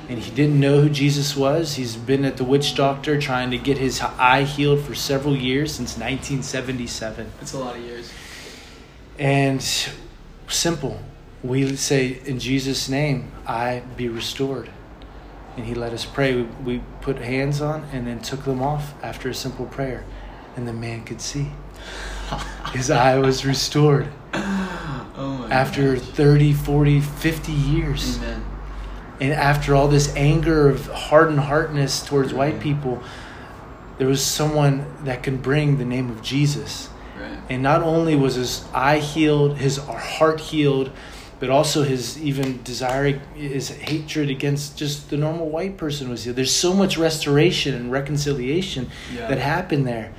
And 0.09 0.19
he 0.19 0.31
didn't 0.31 0.59
know 0.59 0.81
who 0.81 0.89
Jesus 0.89 1.35
was. 1.35 1.75
He's 1.75 1.97
been 1.97 2.23
at 2.23 2.37
the 2.37 2.45
witch 2.45 2.75
doctor 2.75 3.19
trying 3.19 3.51
to 3.51 3.57
get 3.57 3.77
his 3.77 3.99
eye 4.01 4.43
healed 4.43 4.79
for 4.79 4.95
several 4.95 5.35
years 5.35 5.73
since 5.73 5.97
1977. 5.97 7.29
It's 7.41 7.53
a 7.53 7.59
lot 7.59 7.75
of 7.75 7.83
years. 7.83 8.11
And 9.19 9.61
simple. 10.47 11.01
We 11.43 11.75
say, 11.75 12.19
In 12.25 12.39
Jesus' 12.39 12.87
name, 12.87 13.31
I 13.45 13.83
be 13.97 14.07
restored. 14.07 14.69
And 15.57 15.65
he 15.65 15.75
let 15.75 15.91
us 15.91 16.05
pray. 16.05 16.35
We, 16.35 16.43
we 16.63 16.81
put 17.01 17.17
hands 17.17 17.61
on 17.61 17.83
and 17.91 18.07
then 18.07 18.19
took 18.19 18.45
them 18.45 18.61
off 18.61 18.93
after 19.03 19.29
a 19.29 19.33
simple 19.33 19.65
prayer. 19.65 20.05
And 20.55 20.67
the 20.67 20.73
man 20.73 21.03
could 21.03 21.19
see. 21.19 21.51
His 22.71 22.89
eye 22.89 23.17
was 23.17 23.45
restored 23.45 24.11
Oh 25.17 25.39
my 25.39 25.49
after 25.49 25.95
gosh. 25.95 26.03
30, 26.03 26.53
40, 26.53 27.01
50 27.01 27.51
years. 27.51 28.17
Amen. 28.17 28.45
And 29.19 29.33
after 29.33 29.73
all 29.73 29.87
this 29.87 30.15
anger 30.15 30.69
of 30.69 30.85
hardened 30.87 31.39
heartness 31.39 32.05
towards 32.05 32.33
white 32.33 32.59
people, 32.59 33.01
there 33.97 34.07
was 34.07 34.23
someone 34.23 34.85
that 35.05 35.23
can 35.23 35.37
bring 35.37 35.79
the 35.79 35.85
name 35.85 36.11
of 36.11 36.21
Jesus. 36.21 36.89
Right. 37.19 37.39
And 37.49 37.63
not 37.63 37.81
only 37.81 38.15
was 38.15 38.35
his 38.35 38.63
eye 38.75 38.99
healed, 38.99 39.57
his 39.57 39.77
heart 39.77 40.39
healed, 40.39 40.91
but 41.39 41.49
also 41.49 41.83
his 41.83 42.21
even 42.21 42.61
desire, 42.63 43.19
his 43.35 43.69
hatred 43.69 44.29
against 44.29 44.77
just 44.77 45.09
the 45.09 45.17
normal 45.17 45.49
white 45.49 45.77
person 45.77 46.09
was 46.09 46.23
here. 46.23 46.33
There's 46.33 46.53
so 46.53 46.73
much 46.73 46.97
restoration 46.97 47.75
and 47.75 47.91
reconciliation 47.91 48.89
Yeah. 49.15 49.27
that 49.27 49.37
happened 49.37 49.85
there. 49.87 50.13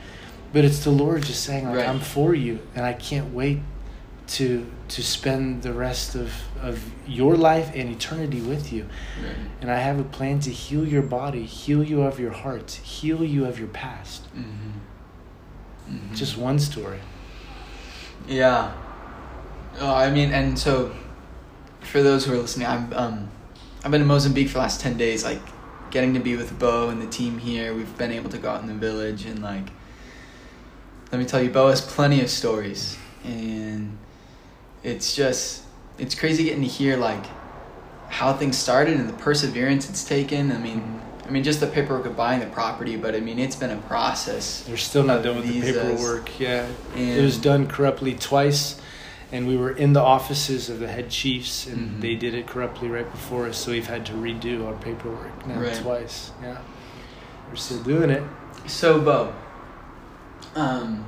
But 0.52 0.64
it's 0.64 0.82
the 0.84 0.90
Lord 0.90 1.24
just 1.24 1.42
saying, 1.42 1.66
like, 1.66 1.76
Right. 1.78 1.88
I'm 1.88 2.00
for 2.00 2.34
you, 2.34 2.60
and 2.74 2.86
I 2.86 2.92
can't 2.94 3.32
wait 3.34 3.60
to 4.28 4.66
to 4.88 5.02
spend 5.02 5.62
the 5.62 5.72
rest 5.72 6.14
of, 6.14 6.32
of 6.62 6.80
your 7.06 7.36
life 7.36 7.70
and 7.74 7.90
eternity 7.90 8.40
with 8.40 8.72
you. 8.72 8.86
Right. 9.22 9.36
And 9.60 9.70
I 9.70 9.76
have 9.80 10.00
a 10.00 10.04
plan 10.04 10.40
to 10.40 10.50
heal 10.50 10.88
your 10.88 11.02
body, 11.02 11.44
heal 11.44 11.84
you 11.84 12.00
of 12.00 12.18
your 12.18 12.30
heart, 12.32 12.70
heal 12.82 13.22
you 13.22 13.44
of 13.44 13.58
your 13.58 13.68
past. 13.68 14.24
Mm-hmm. 14.34 15.94
Mm-hmm. 15.94 16.14
Just 16.14 16.38
one 16.38 16.58
story. 16.58 17.00
Yeah. 18.26 18.72
Oh, 19.78 19.94
I 19.94 20.10
mean, 20.10 20.32
and 20.32 20.58
so 20.58 20.90
for 21.90 22.02
those 22.02 22.24
who 22.24 22.34
are 22.34 22.38
listening, 22.38 22.66
I'm 22.66 22.92
um, 22.92 23.30
I've 23.84 23.90
been 23.90 24.02
in 24.02 24.06
Mozambique 24.06 24.48
for 24.48 24.54
the 24.54 24.60
last 24.60 24.80
ten 24.80 24.96
days. 24.96 25.24
Like, 25.24 25.40
getting 25.90 26.14
to 26.14 26.20
be 26.20 26.36
with 26.36 26.58
Beau 26.58 26.90
and 26.90 27.00
the 27.00 27.06
team 27.06 27.38
here. 27.38 27.74
We've 27.74 27.96
been 27.98 28.12
able 28.12 28.30
to 28.30 28.38
go 28.38 28.50
out 28.50 28.60
in 28.60 28.68
the 28.68 28.74
village 28.74 29.24
and 29.24 29.42
like. 29.42 29.66
Let 31.10 31.18
me 31.18 31.24
tell 31.24 31.42
you, 31.42 31.48
Beau 31.48 31.68
has 31.68 31.80
plenty 31.80 32.20
of 32.20 32.28
stories, 32.28 32.98
and 33.24 33.96
it's 34.82 35.16
just 35.16 35.64
it's 35.98 36.14
crazy 36.14 36.44
getting 36.44 36.62
to 36.62 36.68
hear 36.68 36.96
like 36.96 37.24
how 38.08 38.32
things 38.32 38.56
started 38.56 38.98
and 38.98 39.08
the 39.08 39.14
perseverance 39.14 39.88
it's 39.88 40.04
taken. 40.04 40.52
I 40.52 40.58
mean, 40.58 41.00
I 41.26 41.30
mean, 41.30 41.44
just 41.44 41.60
the 41.60 41.66
paperwork 41.66 42.06
of 42.06 42.16
buying 42.16 42.40
the 42.40 42.46
property, 42.46 42.96
but 42.96 43.14
I 43.14 43.20
mean, 43.20 43.38
it's 43.38 43.56
been 43.56 43.70
a 43.70 43.76
process. 43.82 44.62
They're 44.62 44.76
still 44.76 45.04
not 45.04 45.22
done 45.22 45.36
with 45.36 45.46
the 45.46 45.60
paperwork. 45.60 46.40
Yeah, 46.40 46.66
And 46.94 47.18
it 47.18 47.22
was 47.22 47.38
done 47.38 47.66
corruptly 47.66 48.14
twice, 48.14 48.80
and 49.32 49.46
we 49.46 49.56
were 49.56 49.70
in 49.70 49.92
the 49.92 50.00
offices 50.00 50.68
of 50.70 50.78
the 50.78 50.88
head 50.88 51.10
chiefs, 51.10 51.66
and 51.66 51.90
Mhm. 51.90 52.00
they 52.00 52.14
did 52.14 52.34
it 52.34 52.46
corruptly 52.46 52.88
right 52.88 53.10
before 53.10 53.46
us. 53.46 53.58
So 53.58 53.70
we've 53.72 53.86
had 53.86 54.06
to 54.06 54.12
redo 54.12 54.66
our 54.66 54.74
paperwork 54.74 55.46
now 55.46 55.60
Right. 55.60 55.74
twice. 55.76 56.30
Yeah, 56.42 56.56
we're 57.50 57.56
still 57.56 57.82
doing 57.82 58.10
it. 58.10 58.22
So, 58.66 59.00
Beau, 59.00 59.32
um, 60.56 61.04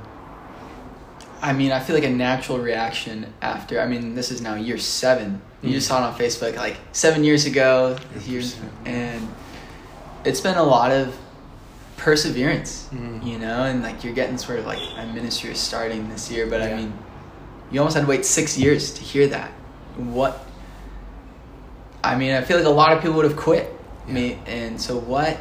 I 1.41 1.53
mean, 1.53 1.71
I 1.71 1.79
feel 1.79 1.95
like 1.95 2.05
a 2.05 2.09
natural 2.09 2.59
reaction 2.59 3.25
after. 3.41 3.81
I 3.81 3.87
mean, 3.87 4.13
this 4.13 4.31
is 4.31 4.41
now 4.41 4.53
year 4.55 4.77
seven. 4.77 5.41
You 5.63 5.69
Mhm. 5.69 5.73
just 5.73 5.87
saw 5.87 5.99
it 5.99 6.03
on 6.11 6.15
Facebook, 6.19 6.55
like 6.57 6.77
seven 6.91 7.23
years 7.23 7.45
ago, 7.45 7.95
years, 8.27 8.55
and 8.85 9.27
it's 10.23 10.39
been 10.41 10.55
a 10.57 10.63
lot 10.63 10.91
of 10.91 11.15
perseverance, 11.97 12.87
Mhm. 12.93 13.25
you 13.25 13.37
know, 13.39 13.63
and 13.63 13.81
like 13.83 14.03
you're 14.03 14.13
getting 14.13 14.37
sort 14.37 14.59
of 14.59 14.65
like 14.67 14.79
a 14.99 15.05
ministry 15.13 15.51
is 15.51 15.59
starting 15.59 16.09
this 16.09 16.29
year, 16.31 16.45
but 16.47 16.61
I 16.61 16.73
mean, 16.75 16.93
you 17.71 17.79
almost 17.79 17.95
had 17.95 18.01
to 18.01 18.09
wait 18.09 18.25
six 18.25 18.57
years 18.57 18.93
to 18.93 19.01
hear 19.01 19.27
that. 19.27 19.51
What? 19.95 20.45
I 22.03 22.15
mean, 22.15 22.31
I 22.31 22.41
feel 22.41 22.57
like 22.57 22.65
a 22.65 22.69
lot 22.69 22.93
of 22.93 23.01
people 23.01 23.15
would 23.17 23.25
have 23.25 23.37
quit. 23.37 23.73
Yeah. 24.07 24.13
Me, 24.13 24.39
and 24.45 24.81
so 24.81 24.97
what? 24.97 25.39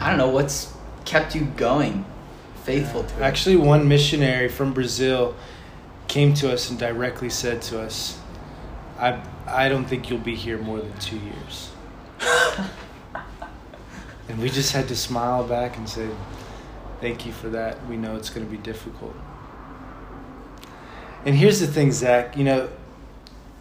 I 0.00 0.08
don't 0.08 0.18
know 0.18 0.28
what's 0.28 0.74
kept 1.04 1.34
you 1.34 1.44
going, 1.56 2.04
faithful 2.64 3.04
to 3.04 3.16
it. 3.16 3.22
Actually, 3.22 3.56
one 3.56 3.86
missionary 3.88 4.48
from 4.48 4.72
Brazil 4.72 5.34
came 6.08 6.34
to 6.34 6.52
us 6.52 6.70
and 6.70 6.78
directly 6.78 7.30
said 7.30 7.62
to 7.62 7.80
us, 7.80 8.18
"I 8.98 9.22
I 9.46 9.68
don't 9.68 9.84
think 9.84 10.10
you'll 10.10 10.18
be 10.18 10.34
here 10.34 10.58
more 10.58 10.78
than 10.78 10.92
two 10.98 11.18
years." 11.18 11.70
and 14.28 14.40
we 14.40 14.50
just 14.50 14.72
had 14.72 14.88
to 14.88 14.96
smile 14.96 15.44
back 15.44 15.76
and 15.76 15.88
say, 15.88 16.08
"Thank 17.00 17.24
you 17.24 17.32
for 17.32 17.48
that. 17.50 17.86
We 17.86 17.96
know 17.96 18.16
it's 18.16 18.30
going 18.30 18.44
to 18.44 18.50
be 18.50 18.58
difficult." 18.58 19.14
And 21.24 21.34
here's 21.34 21.60
the 21.60 21.66
thing, 21.66 21.92
Zach. 21.92 22.36
You 22.36 22.44
know, 22.44 22.68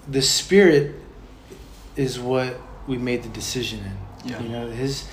the 0.08 0.22
Spirit 0.22 0.96
is 1.96 2.20
what 2.20 2.60
we 2.88 2.98
made 2.98 3.24
the 3.24 3.30
decision 3.30 3.80
in. 3.80 4.32
Yeah. 4.32 4.42
You 4.42 4.50
know, 4.50 4.70
His 4.70 5.08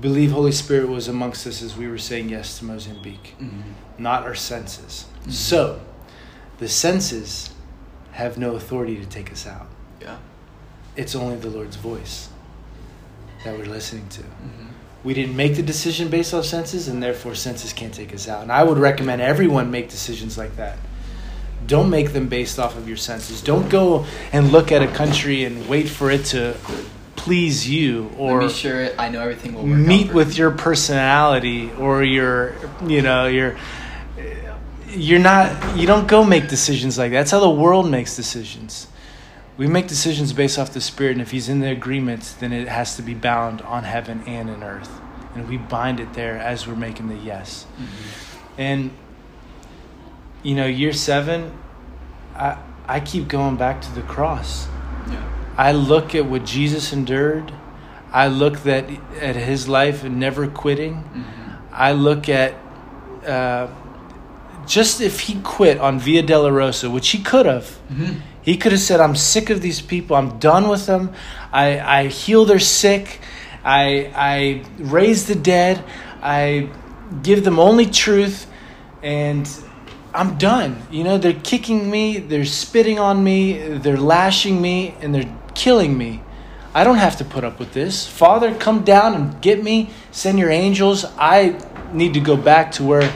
believe 0.00 0.30
Holy 0.30 0.52
Spirit 0.52 0.88
was 0.88 1.08
amongst 1.08 1.46
us 1.46 1.60
as 1.62 1.76
we 1.76 1.88
were 1.88 1.98
saying 1.98 2.28
yes 2.28 2.58
to 2.60 2.64
Mozambique 2.64 3.34
Mhm. 3.40 3.62
not 3.98 4.22
our 4.22 4.34
senses. 4.34 5.06
Mhm. 5.26 5.32
So, 5.32 5.80
the 6.58 6.68
senses 6.68 7.50
have 8.12 8.38
no 8.38 8.54
authority 8.54 8.96
to 8.96 9.04
take 9.06 9.32
us 9.32 9.46
out. 9.46 9.66
Yeah. 10.00 10.16
It's 10.94 11.14
only 11.16 11.36
the 11.36 11.48
Lord's 11.50 11.76
voice 11.76 12.28
that 13.44 13.58
we're 13.58 13.64
listening 13.66 14.06
to. 14.10 14.20
Mhm. 14.20 14.68
We 15.02 15.14
didn't 15.14 15.34
make 15.34 15.56
the 15.56 15.62
decision 15.62 16.08
based 16.08 16.32
off 16.32 16.44
senses, 16.44 16.86
and 16.86 17.02
therefore 17.02 17.34
senses 17.34 17.72
can't 17.72 17.92
take 17.92 18.14
us 18.14 18.28
out. 18.28 18.42
And 18.42 18.52
I 18.52 18.62
would 18.62 18.78
recommend 18.78 19.20
everyone 19.20 19.70
make 19.72 19.88
decisions 19.90 20.38
like 20.38 20.56
that. 20.56 20.78
Don't 21.66 21.90
make 21.90 22.12
them 22.12 22.28
based 22.28 22.58
off 22.58 22.76
of 22.76 22.88
your 22.88 22.96
senses. 22.96 23.42
Don't 23.42 23.68
go 23.68 24.06
and 24.32 24.52
look 24.52 24.72
at 24.72 24.82
a 24.82 24.88
country 24.88 25.44
and 25.44 25.68
wait 25.68 25.88
for 25.88 26.10
it 26.10 26.24
to 26.26 26.56
please 27.16 27.68
you 27.68 28.10
or 28.18 28.40
me 28.40 28.48
sure 28.48 28.90
I 28.98 29.08
know 29.08 29.20
everything 29.20 29.54
will 29.54 29.62
work. 29.62 29.78
meet 29.78 30.12
with 30.12 30.36
your 30.36 30.50
personality 30.50 31.70
or 31.78 32.02
your 32.02 32.56
you 32.84 33.00
know 33.00 33.28
your 33.28 33.56
you're 34.88 35.20
not 35.20 35.76
you 35.76 35.86
don't 35.86 36.08
go 36.08 36.24
make 36.24 36.48
decisions 36.48 36.98
like 36.98 37.12
that 37.12 37.18
that's 37.18 37.30
how 37.30 37.38
the 37.38 37.48
world 37.48 37.88
makes 37.88 38.16
decisions 38.16 38.88
we 39.56 39.66
make 39.66 39.86
decisions 39.86 40.32
based 40.32 40.58
off 40.58 40.72
the 40.72 40.80
Spirit, 40.80 41.12
and 41.12 41.20
if 41.20 41.30
He's 41.30 41.48
in 41.48 41.60
the 41.60 41.70
agreement, 41.70 42.34
then 42.40 42.52
it 42.52 42.68
has 42.68 42.96
to 42.96 43.02
be 43.02 43.14
bound 43.14 43.60
on 43.62 43.84
heaven 43.84 44.22
and 44.26 44.48
in 44.48 44.62
earth. 44.62 44.90
And 45.34 45.48
we 45.48 45.56
bind 45.56 46.00
it 46.00 46.14
there 46.14 46.38
as 46.38 46.66
we're 46.66 46.76
making 46.76 47.08
the 47.08 47.16
yes. 47.16 47.66
Mm-hmm. 47.74 48.60
And, 48.60 48.90
you 50.42 50.54
know, 50.54 50.66
year 50.66 50.92
seven, 50.92 51.56
I, 52.34 52.58
I 52.86 53.00
keep 53.00 53.28
going 53.28 53.56
back 53.56 53.80
to 53.82 53.92
the 53.92 54.02
cross. 54.02 54.66
Yeah. 55.08 55.28
I 55.56 55.72
look 55.72 56.14
at 56.14 56.26
what 56.26 56.44
Jesus 56.44 56.92
endured. 56.92 57.52
I 58.12 58.28
look 58.28 58.60
that 58.60 58.90
at 59.20 59.36
his 59.36 59.68
life 59.68 60.04
and 60.04 60.18
never 60.18 60.46
quitting. 60.46 60.96
Mm-hmm. 60.96 61.50
I 61.72 61.92
look 61.92 62.28
at 62.28 62.54
uh, 63.26 63.68
just 64.66 65.00
if 65.00 65.20
he 65.20 65.40
quit 65.42 65.78
on 65.78 65.98
Via 65.98 66.22
Dolorosa, 66.22 66.92
which 66.92 67.10
he 67.10 67.22
could 67.22 67.46
have. 67.46 67.64
Mm-hmm. 67.64 68.20
He 68.42 68.56
could 68.56 68.72
have 68.72 68.80
said, 68.80 69.00
"I'm 69.00 69.16
sick 69.16 69.50
of 69.50 69.62
these 69.62 69.80
people. 69.80 70.16
I'm 70.16 70.38
done 70.38 70.68
with 70.68 70.86
them. 70.86 71.12
I, 71.52 71.78
I 71.80 72.06
heal 72.08 72.44
their 72.44 72.58
sick. 72.58 73.20
I 73.64 74.12
I 74.14 74.64
raise 74.78 75.26
the 75.26 75.36
dead. 75.36 75.82
I 76.20 76.68
give 77.22 77.44
them 77.44 77.58
only 77.58 77.86
truth, 77.86 78.46
and 79.02 79.48
I'm 80.14 80.36
done. 80.36 80.82
You 80.90 81.04
know, 81.04 81.18
they're 81.18 81.32
kicking 81.32 81.90
me. 81.90 82.18
They're 82.18 82.44
spitting 82.44 82.98
on 82.98 83.24
me. 83.24 83.78
They're 83.78 83.96
lashing 83.96 84.60
me, 84.60 84.94
and 85.00 85.14
they're 85.14 85.34
killing 85.54 85.96
me. 85.96 86.22
I 86.74 86.84
don't 86.84 86.96
have 86.96 87.16
to 87.18 87.24
put 87.24 87.44
up 87.44 87.58
with 87.58 87.72
this. 87.72 88.06
Father, 88.06 88.54
come 88.54 88.82
down 88.84 89.14
and 89.14 89.40
get 89.40 89.62
me. 89.62 89.90
Send 90.10 90.38
your 90.38 90.50
angels. 90.50 91.04
I 91.18 91.58
need 91.92 92.14
to 92.14 92.20
go 92.20 92.36
back 92.36 92.72
to 92.72 92.84
where 92.84 93.12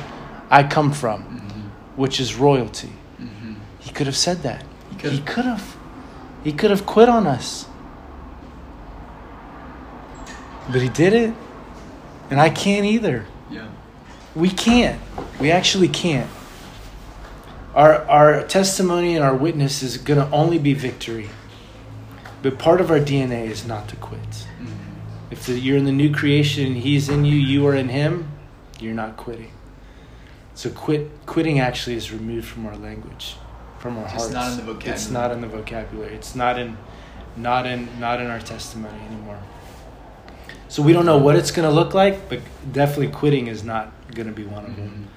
I 0.51 0.63
come 0.63 0.93
from, 0.93 1.23
mm-hmm. 1.23 1.61
which 2.01 2.21
is 2.21 2.35
royalty." 2.37 2.93
Mm-hmm. 3.21 3.55
He 3.81 3.91
could 3.93 4.07
have 4.07 4.17
said 4.17 4.43
that. 4.43 4.65
He 4.91 4.97
could 4.97 5.11
He 5.13 5.19
have. 5.19 5.27
could 5.27 5.45
have. 5.45 5.77
He 6.45 6.53
could 6.53 6.71
have 6.71 6.87
quit 6.87 7.09
on 7.09 7.27
us. 7.27 7.67
But 10.71 10.83
he 10.83 10.89
did 10.89 11.13
it. 11.13 11.35
And 12.31 12.41
I 12.41 12.51
can't 12.51 12.85
either. 12.85 13.25
Yeah. 13.51 13.69
We 14.35 14.51
can't. 14.51 15.01
We 15.41 15.51
actually 15.51 15.89
can't. 15.89 16.29
Our, 17.77 17.95
our 18.07 18.43
testimony 18.45 19.15
and 19.17 19.25
our 19.25 19.35
witness 19.37 19.83
is 19.83 19.99
going 19.99 20.19
to 20.19 20.29
only 20.35 20.59
be 20.59 20.73
victory. 20.73 21.29
But 22.43 22.59
part 22.59 22.81
of 22.81 22.91
our 22.91 22.99
DNA 22.99 23.49
is 23.51 23.67
not 23.67 23.89
to 23.91 23.97
quit. 23.97 24.21
Mm-hmm. 24.23 24.73
If 25.31 25.47
the, 25.47 25.59
you're 25.59 25.77
in 25.77 25.85
the 25.85 25.93
new 25.93 26.13
creation 26.13 26.67
and 26.67 26.77
he's 26.77 27.09
in 27.11 27.25
you, 27.27 27.37
you 27.37 27.67
are 27.67 27.75
in 27.75 27.91
him, 27.91 28.31
you're 28.81 28.95
not 28.95 29.17
quitting. 29.19 29.51
So 30.55 30.71
quit 30.71 31.11
quitting 31.27 31.61
actually 31.61 31.97
is 31.97 32.11
removed 32.11 32.49
from 32.49 32.65
our 32.65 32.77
language, 32.77 33.37
from 33.79 33.99
our 33.99 34.05
It's 34.05 34.13
hearts. 34.15 34.33
not 34.33 34.59
in 34.59 34.67
the 34.67 34.91
It's 34.91 35.11
not 35.11 35.31
in 35.33 35.41
the 35.43 35.49
vocabulary. 35.49 36.15
It's 36.15 36.35
not 36.35 36.59
in 36.59 36.79
not 37.37 37.67
in 37.67 38.01
not 38.01 38.21
in 38.23 38.29
our 38.29 38.41
testimony 38.41 38.99
anymore. 39.07 39.39
So 40.69 40.83
we 40.83 40.95
don't 40.95 41.05
know 41.05 41.19
what 41.19 41.37
it's 41.37 41.51
going 41.51 41.69
to 41.69 41.75
look 41.75 41.93
like, 41.93 42.31
but 42.31 42.41
definitely 42.73 43.09
quitting 43.09 43.49
is 43.49 43.65
not 43.65 43.93
going 44.15 44.29
to 44.29 44.33
be 44.33 44.45
one 44.45 44.65
of 44.65 44.71
Mm-hmm. 44.71 44.81
them. 44.81 45.09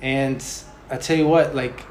And 0.00 0.44
I 0.90 0.96
tell 0.96 1.16
you 1.16 1.26
what, 1.26 1.54
like 1.54 1.84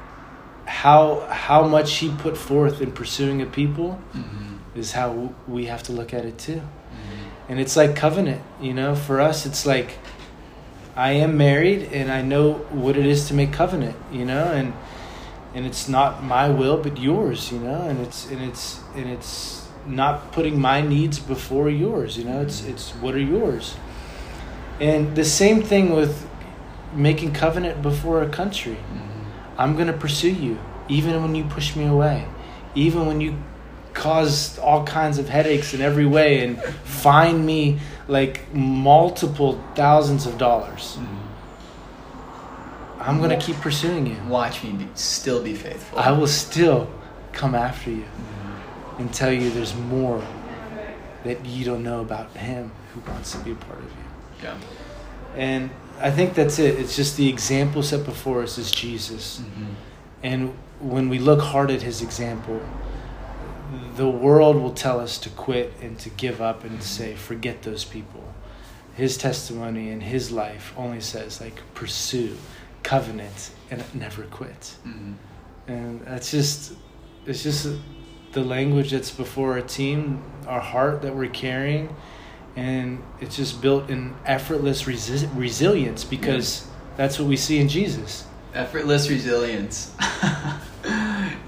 how 0.66 1.20
how 1.30 1.62
much 1.66 1.96
he 1.96 2.08
put 2.10 2.36
forth 2.36 2.80
in 2.80 2.92
pursuing 2.92 3.42
a 3.42 3.46
people 3.46 3.98
Mm-hmm. 4.14 4.78
is 4.78 4.92
how 4.92 5.34
we 5.46 5.66
have 5.66 5.82
to 5.84 5.92
look 5.92 6.14
at 6.14 6.24
it 6.24 6.38
too. 6.38 6.56
Mm-hmm. 6.62 7.50
And 7.50 7.60
it's 7.60 7.76
like 7.76 7.94
covenant, 7.96 8.42
you 8.60 8.72
know, 8.72 8.94
for 8.94 9.20
us 9.20 9.46
it's 9.46 9.66
like 9.66 9.98
I 10.96 11.12
am 11.12 11.36
married 11.36 11.92
and 11.92 12.10
I 12.10 12.22
know 12.22 12.54
what 12.70 12.96
it 12.96 13.06
is 13.06 13.28
to 13.28 13.34
make 13.34 13.52
covenant, 13.52 13.96
you 14.12 14.24
know, 14.24 14.44
and 14.44 14.72
and 15.54 15.66
it's 15.66 15.88
not 15.88 16.22
my 16.22 16.48
will 16.48 16.76
but 16.76 16.98
yours, 16.98 17.52
you 17.52 17.58
know, 17.58 17.82
and 17.82 18.00
it's 18.00 18.30
and 18.30 18.40
it's 18.42 18.80
and 18.96 19.08
it's 19.08 19.68
not 19.86 20.32
putting 20.32 20.58
my 20.60 20.80
needs 20.80 21.18
before 21.18 21.68
yours, 21.68 22.16
you 22.16 22.24
know, 22.24 22.40
it's 22.40 22.64
it's 22.64 22.90
what 22.92 23.14
are 23.14 23.18
yours. 23.20 23.76
And 24.80 25.14
the 25.14 25.24
same 25.24 25.62
thing 25.62 25.92
with 25.94 26.26
making 26.94 27.32
covenant 27.32 27.82
before 27.82 28.22
a 28.22 28.28
country. 28.28 28.74
Mm-hmm. 28.76 29.60
I'm 29.60 29.74
going 29.74 29.86
to 29.88 29.92
pursue 29.92 30.32
you, 30.32 30.58
even 30.88 31.20
when 31.22 31.34
you 31.34 31.44
push 31.44 31.76
me 31.76 31.86
away, 31.86 32.26
even 32.74 33.06
when 33.06 33.20
you 33.20 33.36
cause 33.92 34.58
all 34.58 34.84
kinds 34.84 35.18
of 35.18 35.28
headaches 35.28 35.72
in 35.74 35.80
every 35.80 36.06
way 36.06 36.44
and 36.44 36.60
fine 36.84 37.44
me 37.46 37.78
like 38.08 38.52
multiple 38.52 39.62
thousands 39.76 40.26
of 40.26 40.36
dollars. 40.36 40.98
I'm 42.98 43.18
going 43.18 43.30
to 43.30 43.36
keep 43.44 43.56
pursuing 43.56 44.06
you. 44.06 44.16
Watch 44.28 44.64
me 44.64 44.72
be, 44.72 44.88
still 44.94 45.42
be 45.42 45.54
faithful. 45.54 45.98
I 45.98 46.10
will 46.12 46.26
still 46.26 46.88
come 47.32 47.54
after 47.54 47.90
you 47.90 48.04
Mhm. 48.04 49.00
and 49.00 49.12
tell 49.14 49.32
you 49.32 49.50
there's 49.50 49.74
more 49.74 50.22
that 51.24 51.44
you 51.44 51.64
don't 51.64 51.82
know 51.82 52.00
about 52.00 52.30
him 52.36 52.70
who 52.92 53.00
wants 53.10 53.32
to 53.32 53.38
be 53.38 53.52
a 53.52 53.54
part 53.56 53.78
of 53.78 53.84
you. 53.84 54.44
Yeah. 54.44 54.54
And 55.36 55.70
I 56.00 56.10
think 56.10 56.34
that's 56.34 56.58
it. 56.58 56.78
It's 56.78 56.96
just 56.96 57.16
the 57.16 57.28
example 57.28 57.82
set 57.82 58.04
before 58.04 58.42
us 58.42 58.58
is 58.58 58.70
Jesus. 58.70 59.40
Mm-hmm. 59.40 59.72
And 60.22 60.54
when 60.80 61.08
we 61.08 61.18
look 61.18 61.40
hard 61.40 61.70
at 61.70 61.82
his 61.82 62.02
example, 62.02 62.60
the 63.96 64.08
world 64.08 64.56
will 64.56 64.72
tell 64.72 65.00
us 65.00 65.18
to 65.18 65.30
quit 65.30 65.72
and 65.80 65.98
to 66.00 66.10
give 66.10 66.40
up 66.40 66.64
and 66.64 66.82
say, 66.82 67.14
forget 67.14 67.62
those 67.62 67.84
people. 67.84 68.22
His 68.94 69.16
testimony 69.16 69.90
and 69.90 70.02
his 70.02 70.30
life 70.30 70.72
only 70.76 71.00
says, 71.00 71.40
like, 71.40 71.60
pursue, 71.74 72.36
covenant, 72.82 73.50
and 73.70 73.82
never 73.94 74.24
quit. 74.24 74.76
Mm-hmm. 74.86 75.12
And 75.66 76.00
that's 76.02 76.30
just, 76.30 76.74
it's 77.26 77.42
just 77.42 77.68
the 78.32 78.44
language 78.44 78.90
that's 78.90 79.10
before 79.10 79.52
our 79.52 79.62
team, 79.62 80.22
our 80.46 80.60
heart 80.60 81.02
that 81.02 81.14
we're 81.14 81.30
carrying. 81.30 81.94
And 82.56 83.02
it's 83.20 83.36
just 83.36 83.60
built 83.60 83.90
in 83.90 84.14
effortless 84.26 84.84
resi- 84.84 85.28
resilience 85.34 86.04
because 86.04 86.66
that's 86.96 87.18
what 87.18 87.26
we 87.28 87.36
see 87.36 87.58
in 87.58 87.68
Jesus. 87.68 88.26
Effortless 88.54 89.10
resilience. 89.10 89.92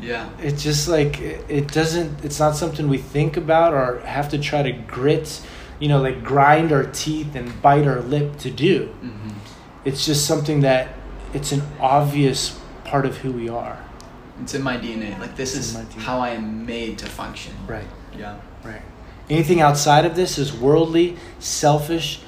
yeah. 0.00 0.28
it's 0.40 0.62
just 0.62 0.88
like 0.88 1.20
it 1.20 1.70
doesn't 1.72 2.24
it's 2.24 2.38
not 2.38 2.56
something 2.56 2.88
we 2.88 2.98
think 2.98 3.36
about 3.36 3.74
or 3.74 4.00
have 4.00 4.28
to 4.30 4.38
try 4.38 4.62
to 4.62 4.72
grit 4.72 5.40
you 5.78 5.88
know 5.88 6.00
like 6.00 6.24
grind 6.24 6.72
our 6.72 6.84
teeth 6.84 7.34
and 7.34 7.60
bite 7.62 7.86
our 7.86 8.00
lip 8.00 8.36
to 8.38 8.50
do 8.50 8.86
Mm-hmm. 9.02 9.30
it's 9.84 10.06
just 10.06 10.26
something 10.26 10.60
that 10.60 10.88
it's 11.34 11.52
an 11.52 11.62
obvious 11.80 12.58
part 12.84 13.04
of 13.04 13.18
who 13.18 13.30
we 13.32 13.48
are 13.48 13.78
It's 14.42 14.54
in 14.54 14.62
my 14.62 14.76
DNA. 14.78 15.18
Like 15.18 15.36
this 15.36 15.54
It's 15.56 15.66
is 15.68 15.74
in 15.74 15.82
my 15.84 15.90
DNA. 15.90 16.00
how 16.02 16.18
I 16.20 16.30
am 16.30 16.64
made 16.66 16.98
to 16.98 17.06
function. 17.06 17.52
right 17.66 17.86
Yeah. 18.16 18.38
right 18.64 18.82
anything 19.28 19.60
outside 19.60 20.04
of 20.04 20.14
this 20.16 20.38
is 20.38 20.52
worldly 20.52 21.16
selfish 21.38 22.20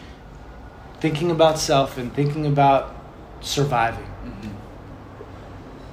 thinking 1.00 1.30
about 1.30 1.58
self 1.58 1.96
and 1.98 2.12
thinking 2.14 2.46
about 2.46 2.94
surviving 3.40 4.04
Mm-hmm. 4.24 4.48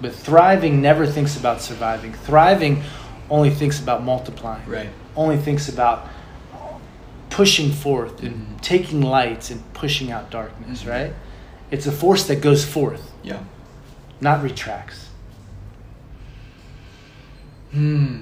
but 0.02 0.14
thriving 0.14 0.82
never 0.82 1.06
thinks 1.06 1.38
about 1.38 1.62
surviving 1.62 2.14
thriving 2.14 2.84
only 3.30 3.50
thinks 3.50 3.80
about 3.80 4.04
multiplying 4.04 4.68
Right. 4.68 4.90
only 5.16 5.38
thinks 5.38 5.70
about 5.70 6.08
pushing 7.30 7.72
forth 7.72 8.22
and 8.24 8.36
Mhm. 8.58 8.62
taking 8.62 9.02
lights 9.02 9.52
and 9.52 9.62
pushing 9.74 10.10
out 10.12 10.30
darkness, 10.32 10.84
Mhm. 10.84 10.90
right? 10.90 11.14
It's 11.70 11.86
a 11.86 11.92
force 11.92 12.24
that 12.28 12.40
goes 12.42 12.64
forth, 12.64 13.12
Yeah. 13.24 13.40
not 14.22 14.42
retracts. 14.42 15.10
Hmm. 17.72 18.18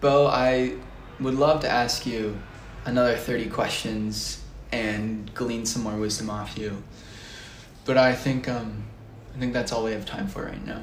Beau, 0.00 0.26
I 0.28 0.74
would 1.20 1.34
love 1.34 1.60
to 1.60 1.68
ask 1.68 2.06
you 2.06 2.36
another 2.84 3.16
30 3.16 3.48
questions 3.50 4.42
and 4.72 5.32
glean 5.34 5.66
some 5.66 5.82
more 5.82 5.94
wisdom 5.96 6.30
off 6.30 6.56
you. 6.58 6.82
But 7.84 7.96
I 7.98 8.14
think 8.14 8.48
um 8.48 8.84
I 9.34 9.38
think 9.38 9.52
that's 9.52 9.72
all 9.72 9.84
we 9.84 9.92
have 9.92 10.04
time 10.06 10.28
for 10.28 10.44
right 10.44 10.66
now. 10.66 10.82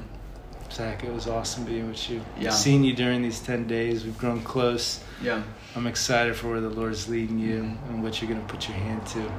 Zach, 0.72 1.02
it 1.04 1.12
was 1.12 1.26
awesome 1.26 1.64
being 1.64 1.88
with 1.88 2.08
you. 2.10 2.20
Yeah. 2.38 2.50
Seeing 2.50 2.84
you 2.84 2.94
during 2.94 3.22
these 3.22 3.40
10 3.40 3.66
days, 3.66 4.04
we've 4.04 4.16
grown 4.18 4.40
close. 4.42 5.00
Yeah. 5.22 5.42
I'm 5.74 5.86
excited 5.88 6.36
for 6.36 6.48
where 6.50 6.60
the 6.60 6.68
Lord's 6.70 7.08
leading 7.08 7.38
you 7.40 7.62
Mhm. 7.62 7.88
and 7.88 8.02
what 8.02 8.20
you're 8.22 8.30
going 8.30 8.44
to 8.44 8.52
put 8.52 8.68
your 8.68 8.76
hand 8.76 9.04
to. 9.08 9.30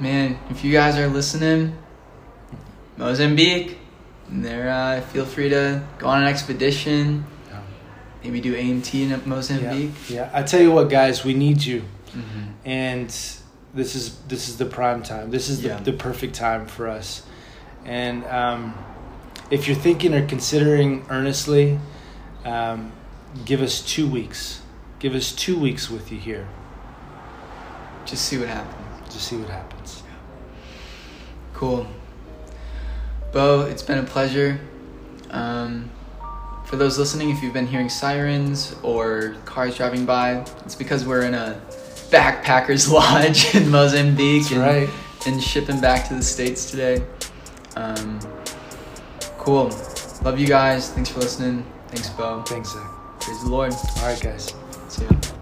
Man, 0.00 0.38
if 0.50 0.62
you 0.64 0.72
guys 0.72 0.96
are 0.96 1.08
listening, 1.08 1.76
Mozambique, 2.96 3.78
there 4.28 4.68
uh, 4.70 5.00
feel 5.00 5.24
free 5.24 5.48
to 5.50 5.82
go 5.98 6.06
on 6.08 6.22
an 6.22 6.28
expedition. 6.28 7.24
Maybe 8.24 8.40
do 8.40 8.54
AMT 8.56 8.94
in 8.94 9.28
Mozambique. 9.28 9.92
Yeah. 10.10 10.30
I 10.32 10.42
tell 10.42 10.60
you 10.60 10.72
what, 10.72 10.90
guys, 10.90 11.24
we 11.24 11.34
need 11.34 11.62
you. 11.64 11.82
Mm-hmm. 12.08 12.42
and 12.64 13.08
this 13.74 13.94
is 13.94 14.16
this 14.28 14.48
is 14.48 14.56
the 14.56 14.64
prime 14.64 15.02
time. 15.02 15.30
This 15.30 15.50
is 15.50 15.60
the, 15.60 15.68
Yeah. 15.68 15.80
the 15.80 15.92
perfect 15.92 16.34
time 16.34 16.66
for 16.66 16.88
us. 16.88 17.22
And 17.84 18.24
um, 18.24 18.74
if 19.50 19.68
you're 19.68 19.76
thinking 19.76 20.14
or 20.14 20.26
considering 20.26 21.04
earnestly, 21.10 21.78
um, 22.46 22.92
give 23.44 23.60
us 23.60 23.82
two 23.82 24.08
weeks. 24.08 24.62
Give 24.98 25.14
us 25.14 25.32
two 25.32 25.56
weeks 25.58 25.88
with 25.90 26.10
you 26.10 26.18
here 26.18 26.48
Just 28.06 28.24
see 28.24 28.38
what 28.38 28.48
happens. 28.48 29.14
Just 29.14 29.28
see 29.28 29.36
what 29.36 29.50
happens. 29.50 30.02
Cool. 31.54 31.86
Beau, 33.32 33.60
it's 33.62 33.82
been 33.82 33.98
a 33.98 34.02
pleasure. 34.04 34.58
Um, 35.30 35.90
for 36.68 36.76
those 36.76 36.98
listening, 36.98 37.30
if 37.30 37.42
you've 37.42 37.54
been 37.54 37.66
hearing 37.66 37.88
sirens 37.88 38.76
or 38.82 39.34
cars 39.46 39.76
driving 39.76 40.04
by, 40.04 40.44
it's 40.66 40.74
because 40.74 41.06
we're 41.06 41.22
in 41.22 41.32
a 41.32 41.58
backpackers 42.10 42.90
lodge 42.92 43.54
in 43.54 43.70
Mozambique 43.70 44.50
and, 44.50 44.60
right. 44.60 44.90
and 45.26 45.42
shipping 45.42 45.80
back 45.80 46.06
to 46.08 46.14
the 46.14 46.22
states 46.22 46.70
today. 46.70 47.02
Um, 47.74 48.20
cool. 49.38 49.70
Love 50.22 50.38
you 50.38 50.46
guys. 50.46 50.90
Thanks 50.90 51.08
for 51.08 51.20
listening. 51.20 51.64
Thanks, 51.88 52.10
Beau. 52.10 52.42
Thanks, 52.42 52.74
Zach. 52.74 52.90
Praise 53.20 53.42
the 53.42 53.48
Lord. 53.48 53.72
All 53.72 54.02
right, 54.02 54.20
guys. 54.20 54.54
See 54.88 55.04
ya. 55.04 55.37